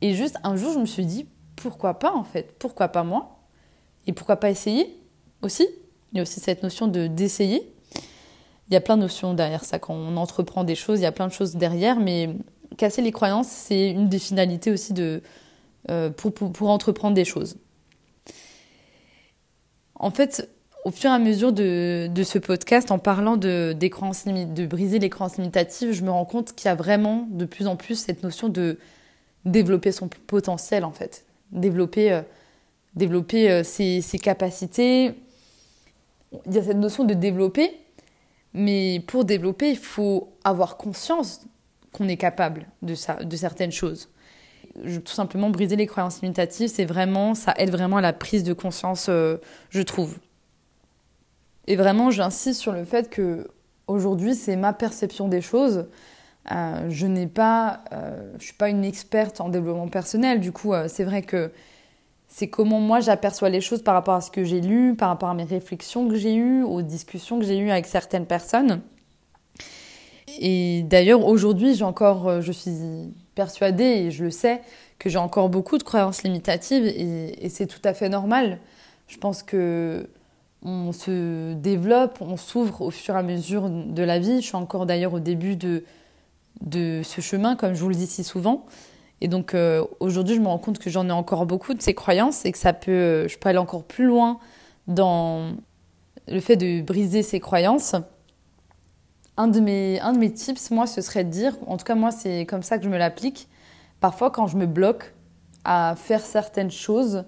Et 0.00 0.14
juste 0.14 0.36
un 0.44 0.56
jour, 0.56 0.72
je 0.72 0.78
me 0.78 0.86
suis 0.86 1.06
dit, 1.06 1.26
pourquoi 1.56 1.98
pas 1.98 2.12
en 2.12 2.24
fait? 2.24 2.58
Pourquoi 2.58 2.88
pas 2.88 3.04
moi? 3.04 3.40
Et 4.06 4.12
pourquoi 4.12 4.36
pas 4.36 4.50
essayer 4.50 4.96
aussi? 5.42 5.68
Il 6.12 6.16
y 6.16 6.20
a 6.20 6.22
aussi 6.22 6.40
cette 6.40 6.62
notion 6.62 6.88
de 6.88 7.06
d'essayer. 7.06 7.72
Il 8.68 8.74
y 8.74 8.76
a 8.76 8.80
plein 8.80 8.96
de 8.96 9.02
notions 9.02 9.34
derrière 9.34 9.64
ça. 9.64 9.78
Quand 9.78 9.94
on 9.94 10.16
entreprend 10.16 10.64
des 10.64 10.74
choses, 10.74 11.00
il 11.00 11.02
y 11.02 11.06
a 11.06 11.12
plein 11.12 11.26
de 11.26 11.32
choses 11.32 11.56
derrière, 11.56 11.98
mais 11.98 12.30
casser 12.76 13.02
les 13.02 13.12
croyances, 13.12 13.48
c'est 13.48 13.90
une 13.90 14.08
des 14.08 14.18
finalités 14.18 14.70
aussi 14.70 14.92
de, 14.92 15.22
euh, 15.90 16.10
pour, 16.10 16.70
entreprendre 16.70 17.14
des 17.14 17.24
choses. 17.24 17.56
En 19.94 20.10
fait, 20.10 20.48
au 20.84 20.90
fur 20.90 21.10
et 21.10 21.14
à 21.14 21.18
mesure 21.18 21.52
de, 21.52 22.10
ce 22.24 22.38
podcast, 22.38 22.90
en 22.90 22.98
parlant 22.98 23.36
de, 23.36 23.74
de 23.78 24.66
briser 24.66 24.98
les 24.98 25.10
croyances 25.10 25.36
limitatives, 25.36 25.92
je 25.92 26.02
me 26.02 26.10
rends 26.10 26.24
compte 26.24 26.54
qu'il 26.54 26.66
y 26.66 26.68
a 26.68 26.74
vraiment 26.74 27.28
de 27.30 27.44
plus 27.44 27.66
en 27.66 27.76
plus 27.76 27.96
cette 27.96 28.22
notion 28.22 28.48
de 28.48 28.78
développer 29.44 29.92
son 29.92 30.08
potentiel, 30.08 30.84
en 30.84 30.92
fait. 30.92 31.24
Développer, 31.52 32.12
euh, 32.12 32.22
développer 32.94 33.50
euh, 33.50 33.62
ses, 33.62 34.00
ses, 34.00 34.18
capacités. 34.18 35.14
Il 36.46 36.54
y 36.54 36.58
a 36.58 36.62
cette 36.62 36.76
notion 36.76 37.04
de 37.04 37.14
développer, 37.14 37.76
mais 38.54 39.02
pour 39.06 39.24
développer, 39.24 39.70
il 39.70 39.78
faut 39.78 40.32
avoir 40.44 40.76
conscience 40.76 41.42
qu'on 41.92 42.08
est 42.08 42.16
capable 42.16 42.66
de, 42.82 42.94
ça, 42.94 43.14
de 43.14 43.36
certaines 43.36 43.72
choses. 43.72 44.08
tout 44.74 45.12
simplement, 45.12 45.50
briser 45.50 45.76
les 45.76 45.86
croyances 45.86 46.22
limitatives, 46.22 46.68
c'est 46.68 46.84
vraiment, 46.84 47.34
ça 47.34 47.54
aide 47.58 47.70
vraiment 47.70 47.96
à 47.96 48.00
la 48.00 48.12
prise 48.12 48.44
de 48.44 48.52
conscience, 48.52 49.06
euh, 49.08 49.38
je 49.70 49.82
trouve. 49.82 50.18
Et 51.66 51.76
vraiment, 51.76 52.10
j'insiste 52.10 52.60
sur 52.60 52.72
le 52.72 52.84
fait 52.84 53.10
que 53.10 53.48
aujourd'hui, 53.86 54.34
c'est 54.34 54.56
ma 54.56 54.72
perception 54.72 55.28
des 55.28 55.40
choses. 55.40 55.86
Euh, 56.50 56.86
je 56.88 57.06
n'ai 57.06 57.26
pas, 57.26 57.84
euh, 57.92 58.32
je 58.38 58.44
suis 58.44 58.54
pas 58.54 58.70
une 58.70 58.84
experte 58.84 59.40
en 59.40 59.48
développement 59.48 59.88
personnel. 59.88 60.40
Du 60.40 60.52
coup, 60.52 60.72
euh, 60.72 60.88
c'est 60.88 61.04
vrai 61.04 61.22
que 61.22 61.52
c'est 62.28 62.48
comment 62.48 62.80
moi 62.80 63.00
j'aperçois 63.00 63.50
les 63.50 63.60
choses 63.60 63.82
par 63.82 63.94
rapport 63.94 64.14
à 64.14 64.20
ce 64.20 64.30
que 64.30 64.44
j'ai 64.44 64.60
lu, 64.60 64.94
par 64.94 65.08
rapport 65.08 65.28
à 65.28 65.34
mes 65.34 65.44
réflexions 65.44 66.08
que 66.08 66.14
j'ai 66.14 66.34
eues, 66.34 66.62
aux 66.62 66.82
discussions 66.82 67.38
que 67.38 67.44
j'ai 67.44 67.58
eues 67.58 67.70
avec 67.70 67.86
certaines 67.86 68.26
personnes. 68.26 68.80
Et 70.38 70.82
d'ailleurs, 70.84 71.26
aujourd'hui, 71.26 71.74
j'ai 71.74 71.84
encore, 71.84 72.40
je 72.40 72.52
suis 72.52 73.12
persuadée 73.34 73.84
et 73.84 74.10
je 74.12 74.24
le 74.24 74.30
sais, 74.30 74.62
que 75.00 75.10
j'ai 75.10 75.18
encore 75.18 75.48
beaucoup 75.48 75.76
de 75.76 75.82
croyances 75.82 76.22
limitatives 76.22 76.86
et, 76.86 77.44
et 77.44 77.48
c'est 77.48 77.66
tout 77.66 77.80
à 77.84 77.94
fait 77.94 78.08
normal. 78.08 78.58
Je 79.08 79.18
pense 79.18 79.42
que 79.42 80.08
on 80.62 80.92
se 80.92 81.54
développe, 81.54 82.18
on 82.20 82.36
s'ouvre 82.36 82.82
au 82.82 82.90
fur 82.90 83.14
et 83.14 83.18
à 83.18 83.22
mesure 83.22 83.70
de 83.70 84.02
la 84.02 84.18
vie. 84.18 84.40
Je 84.40 84.46
suis 84.46 84.56
encore 84.56 84.86
d'ailleurs 84.86 85.14
au 85.14 85.20
début 85.20 85.56
de, 85.56 85.82
ce 87.02 87.20
chemin, 87.20 87.56
comme 87.56 87.74
je 87.74 87.80
vous 87.80 87.88
le 87.88 87.94
dis 87.94 88.06
si 88.06 88.24
souvent. 88.24 88.66
Et 89.22 89.28
donc 89.28 89.54
euh, 89.54 89.84
aujourd'hui, 90.00 90.36
je 90.36 90.40
me 90.40 90.48
rends 90.48 90.58
compte 90.58 90.78
que 90.78 90.90
j'en 90.90 91.08
ai 91.08 91.12
encore 91.12 91.46
beaucoup 91.46 91.74
de 91.74 91.82
ces 91.82 91.94
croyances 91.94 92.44
et 92.44 92.52
que 92.52 92.58
ça 92.58 92.72
peut, 92.72 93.28
je 93.28 93.38
peux 93.38 93.48
aller 93.48 93.58
encore 93.58 93.84
plus 93.84 94.06
loin 94.06 94.38
dans 94.86 95.52
le 96.28 96.40
fait 96.40 96.56
de 96.56 96.82
briser 96.82 97.22
ces 97.22 97.40
croyances. 97.40 97.94
Un 99.36 99.48
de 99.48 99.60
mes, 99.60 100.00
un 100.00 100.12
de 100.12 100.18
mes 100.18 100.32
tips, 100.32 100.70
moi, 100.70 100.86
ce 100.86 101.00
serait 101.00 101.24
de 101.24 101.30
dire, 101.30 101.56
en 101.66 101.76
tout 101.76 101.84
cas 101.84 101.94
moi, 101.94 102.10
c'est 102.10 102.44
comme 102.46 102.62
ça 102.62 102.78
que 102.78 102.84
je 102.84 102.90
me 102.90 102.98
l'applique. 102.98 103.48
Parfois, 104.00 104.30
quand 104.30 104.46
je 104.46 104.56
me 104.56 104.66
bloque 104.66 105.14
à 105.64 105.94
faire 105.96 106.20
certaines 106.20 106.70
choses, 106.70 107.24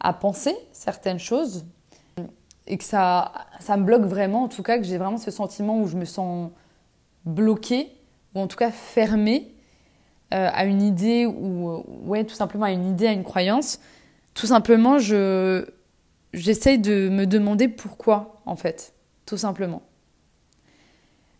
à 0.00 0.12
penser 0.12 0.54
certaines 0.72 1.18
choses, 1.18 1.64
et 2.68 2.76
que 2.76 2.84
ça, 2.84 3.32
ça 3.60 3.76
me 3.76 3.84
bloque 3.84 4.02
vraiment, 4.02 4.44
en 4.44 4.48
tout 4.48 4.62
cas, 4.62 4.78
que 4.78 4.84
j'ai 4.84 4.98
vraiment 4.98 5.16
ce 5.16 5.30
sentiment 5.30 5.80
où 5.80 5.88
je 5.88 5.96
me 5.96 6.04
sens 6.04 6.50
bloquée, 7.24 7.90
ou 8.34 8.40
en 8.40 8.46
tout 8.46 8.58
cas 8.58 8.70
fermée 8.70 9.54
euh, 10.34 10.50
à 10.52 10.66
une 10.66 10.82
idée, 10.82 11.26
ou 11.26 11.70
euh, 11.70 11.82
ouais, 12.04 12.24
tout 12.24 12.34
simplement 12.34 12.66
à 12.66 12.70
une 12.70 12.86
idée, 12.86 13.06
à 13.06 13.12
une 13.12 13.24
croyance, 13.24 13.80
tout 14.34 14.46
simplement, 14.46 14.98
je, 14.98 15.66
j'essaye 16.34 16.78
de 16.78 17.08
me 17.08 17.26
demander 17.26 17.68
pourquoi, 17.68 18.40
en 18.44 18.54
fait, 18.54 18.92
tout 19.24 19.38
simplement. 19.38 19.82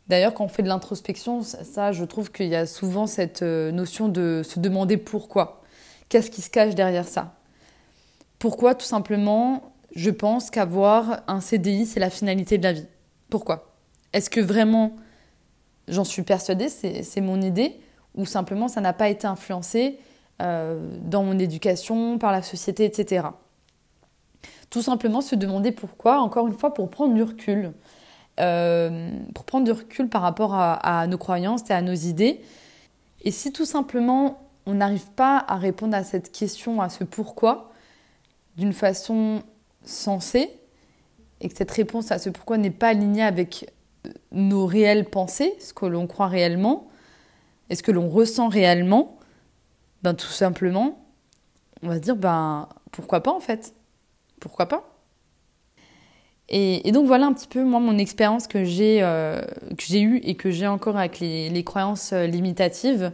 D'ailleurs, 0.08 0.32
quand 0.32 0.44
on 0.44 0.48
fait 0.48 0.62
de 0.62 0.68
l'introspection, 0.68 1.42
ça, 1.42 1.92
je 1.92 2.04
trouve 2.04 2.32
qu'il 2.32 2.48
y 2.48 2.56
a 2.56 2.64
souvent 2.64 3.06
cette 3.06 3.42
euh, 3.42 3.70
notion 3.70 4.08
de 4.08 4.40
se 4.42 4.58
demander 4.58 4.96
pourquoi. 4.96 5.62
Qu'est-ce 6.08 6.30
qui 6.30 6.40
se 6.40 6.48
cache 6.48 6.74
derrière 6.74 7.06
ça? 7.06 7.34
Pourquoi, 8.38 8.74
tout 8.74 8.86
simplement, 8.86 9.74
je 9.98 10.10
pense 10.10 10.50
qu'avoir 10.50 11.22
un 11.26 11.40
CDI, 11.40 11.84
c'est 11.84 11.98
la 11.98 12.08
finalité 12.08 12.56
de 12.56 12.62
la 12.62 12.72
vie. 12.72 12.86
Pourquoi? 13.30 13.74
Est-ce 14.12 14.30
que 14.30 14.40
vraiment 14.40 14.94
j'en 15.88 16.04
suis 16.04 16.22
persuadée, 16.22 16.68
c'est 16.68 17.20
mon 17.20 17.40
idée, 17.40 17.80
ou 18.14 18.24
simplement 18.24 18.68
ça 18.68 18.80
n'a 18.80 18.92
pas 18.92 19.08
été 19.08 19.26
influencé 19.26 19.98
euh, 20.40 20.88
dans 21.02 21.24
mon 21.24 21.36
éducation, 21.36 22.16
par 22.18 22.30
la 22.30 22.42
société, 22.42 22.84
etc. 22.84 23.26
Tout 24.70 24.82
simplement 24.82 25.20
se 25.20 25.34
demander 25.34 25.72
pourquoi, 25.72 26.20
encore 26.20 26.46
une 26.46 26.56
fois, 26.56 26.74
pour 26.74 26.90
prendre 26.90 27.14
du 27.14 27.22
recul. 27.24 27.72
Euh, 28.38 29.10
pour 29.34 29.44
prendre 29.46 29.64
du 29.64 29.72
recul 29.72 30.08
par 30.08 30.22
rapport 30.22 30.54
à, 30.54 30.74
à 30.74 31.08
nos 31.08 31.18
croyances 31.18 31.68
et 31.70 31.72
à 31.72 31.82
nos 31.82 31.94
idées. 31.94 32.40
Et 33.22 33.32
si 33.32 33.52
tout 33.52 33.64
simplement 33.64 34.46
on 34.64 34.74
n'arrive 34.74 35.10
pas 35.16 35.44
à 35.48 35.56
répondre 35.56 35.96
à 35.96 36.04
cette 36.04 36.30
question, 36.30 36.80
à 36.80 36.88
ce 36.88 37.02
pourquoi, 37.02 37.72
d'une 38.56 38.72
façon 38.72 39.42
sensé 39.84 40.50
et 41.40 41.48
que 41.48 41.56
cette 41.56 41.70
réponse 41.70 42.10
à 42.10 42.18
ce 42.18 42.30
pourquoi 42.30 42.58
n'est 42.58 42.70
pas 42.70 42.88
alignée 42.88 43.22
avec 43.22 43.72
euh, 44.06 44.10
nos 44.32 44.66
réelles 44.66 45.04
pensées, 45.04 45.54
ce 45.60 45.72
que 45.72 45.86
l'on 45.86 46.06
croit 46.06 46.28
réellement, 46.28 46.88
et 47.70 47.74
ce 47.74 47.82
que 47.82 47.92
l'on 47.92 48.08
ressent 48.08 48.48
réellement, 48.48 49.18
ben 50.02 50.14
tout 50.14 50.26
simplement, 50.26 51.06
on 51.82 51.88
va 51.88 51.96
se 51.96 52.00
dire 52.00 52.16
ben 52.16 52.68
pourquoi 52.92 53.22
pas 53.22 53.32
en 53.32 53.40
fait 53.40 53.74
Pourquoi 54.40 54.66
pas 54.66 54.94
et, 56.50 56.92
donc 56.92 57.06
voilà 57.06 57.26
un 57.26 57.34
petit 57.34 57.46
peu 57.46 57.62
moi 57.62 57.78
mon 57.78 57.98
expérience 57.98 58.46
que 58.46 58.64
j'ai 58.64 59.02
euh, 59.02 59.42
que 59.76 59.84
j'ai 59.86 60.00
eue 60.00 60.16
et 60.24 60.34
que 60.34 60.50
j'ai 60.50 60.66
encore 60.66 60.96
avec 60.96 61.20
les, 61.20 61.50
les 61.50 61.62
croyances 61.62 62.14
euh, 62.14 62.26
limitatives. 62.26 63.12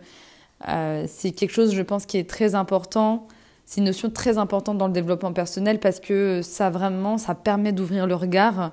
c'est 1.09 1.33
quelque 1.33 1.51
chose 1.51 1.75
je 1.75 1.83
pense 1.83 2.07
qui 2.07 2.17
est 2.17 2.31
très 2.31 2.55
important 2.55 3.27
c'est 3.67 3.81
une 3.81 3.87
notion 3.87 4.11
très 4.11 4.39
importante 4.39 4.79
dans 4.79 4.87
le 4.87 4.93
développement 4.93 5.33
personnel 5.33 5.81
parce 5.81 6.01
que 6.01 6.41
ça 6.43 6.71
vraiment, 6.71 7.19
ça 7.19 7.35
permet 7.35 7.73
d'ouvrir 7.73 8.07
le 8.07 8.15
regard, 8.15 8.73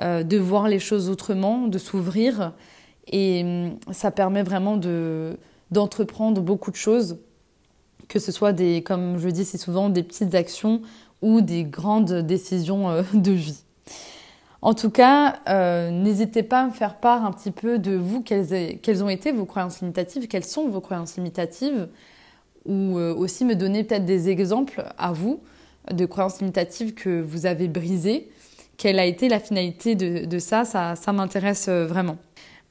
euh, 0.00 0.22
de 0.22 0.36
voir 0.38 0.68
les 0.68 0.78
choses 0.78 1.08
autrement, 1.08 1.66
de 1.66 1.78
s'ouvrir 1.78 2.52
et 3.06 3.42
hum, 3.42 3.78
ça 3.92 4.10
permet 4.10 4.42
vraiment 4.42 4.76
de 4.76 5.38
d'entreprendre 5.70 6.40
beaucoup 6.40 6.70
de 6.70 6.76
choses 6.76 7.18
que 8.08 8.18
ce 8.18 8.32
soit 8.32 8.52
des, 8.52 8.82
comme 8.82 9.18
je 9.18 9.28
dis 9.28 9.44
c'est 9.44 9.58
souvent, 9.58 9.90
des 9.90 10.02
petites 10.02 10.34
actions 10.34 10.82
ou 11.22 11.40
des 11.40 11.64
grandes 11.64 12.22
décisions 12.22 12.90
euh, 12.90 13.02
de 13.14 13.32
vie. 13.32 13.62
En 14.60 14.74
tout 14.74 14.90
cas, 14.90 15.36
euh, 15.48 15.90
n'hésitez 15.90 16.42
pas 16.42 16.62
à 16.62 16.66
me 16.66 16.72
faire 16.72 16.96
part 16.96 17.24
un 17.24 17.30
petit 17.30 17.52
peu 17.52 17.78
de 17.78 17.94
vous, 17.94 18.22
quelles, 18.22 18.80
quelles, 18.80 19.04
ont 19.04 19.08
été 19.08 19.30
vos 19.30 19.44
croyances 19.44 19.80
limitatives, 19.80 20.26
quelles 20.26 20.44
sont 20.44 20.68
vos 20.68 20.80
croyances 20.80 21.16
limitatives, 21.16 21.88
ou 22.68 22.98
euh, 22.98 23.14
aussi 23.14 23.44
me 23.44 23.56
donner 23.56 23.82
peut-être 23.82 24.04
des 24.04 24.28
exemples 24.28 24.84
à 24.96 25.12
vous 25.12 25.40
de 25.92 26.06
croyances 26.06 26.40
limitatives 26.40 26.94
que 26.94 27.20
vous 27.20 27.46
avez 27.46 27.66
brisées. 27.66 28.28
Quelle 28.76 29.00
a 29.00 29.06
été 29.06 29.28
la 29.28 29.40
finalité 29.40 29.96
de, 29.96 30.38
ça? 30.38 30.64
Ça, 30.64 30.94
ça 30.94 31.12
m'intéresse 31.12 31.68
vraiment. 31.68 32.16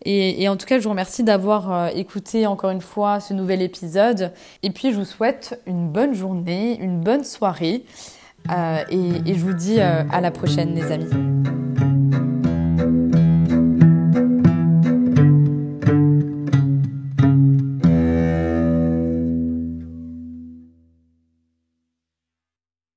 Et, 0.06 0.48
en 0.48 0.56
tout 0.56 0.66
cas, 0.66 0.78
je 0.78 0.84
vous 0.84 0.92
remercie 0.92 1.24
d'avoir 1.24 1.90
écouté 1.98 2.48
encore 2.48 2.70
une 2.70 2.82
fois 2.82 3.20
ce 3.20 3.34
nouvel 3.34 3.62
épisode. 3.62 4.32
Et 4.64 4.70
puis, 4.70 4.94
je 4.94 4.98
vous 4.98 5.06
souhaite 5.06 5.60
une 5.66 5.90
bonne 5.90 6.14
journée, 6.14 6.80
une 6.80 7.02
bonne 7.02 7.26
soirée. 7.26 7.84
Euh, 8.52 8.84
et, 8.90 9.30
et, 9.30 9.36
je 9.36 9.40
vous 9.40 9.54
dis 9.54 9.80
euh, 9.80 10.04
à 10.12 10.22
la 10.22 10.32
prochaine, 10.32 10.74
les 10.74 10.92
amis. 10.92 11.67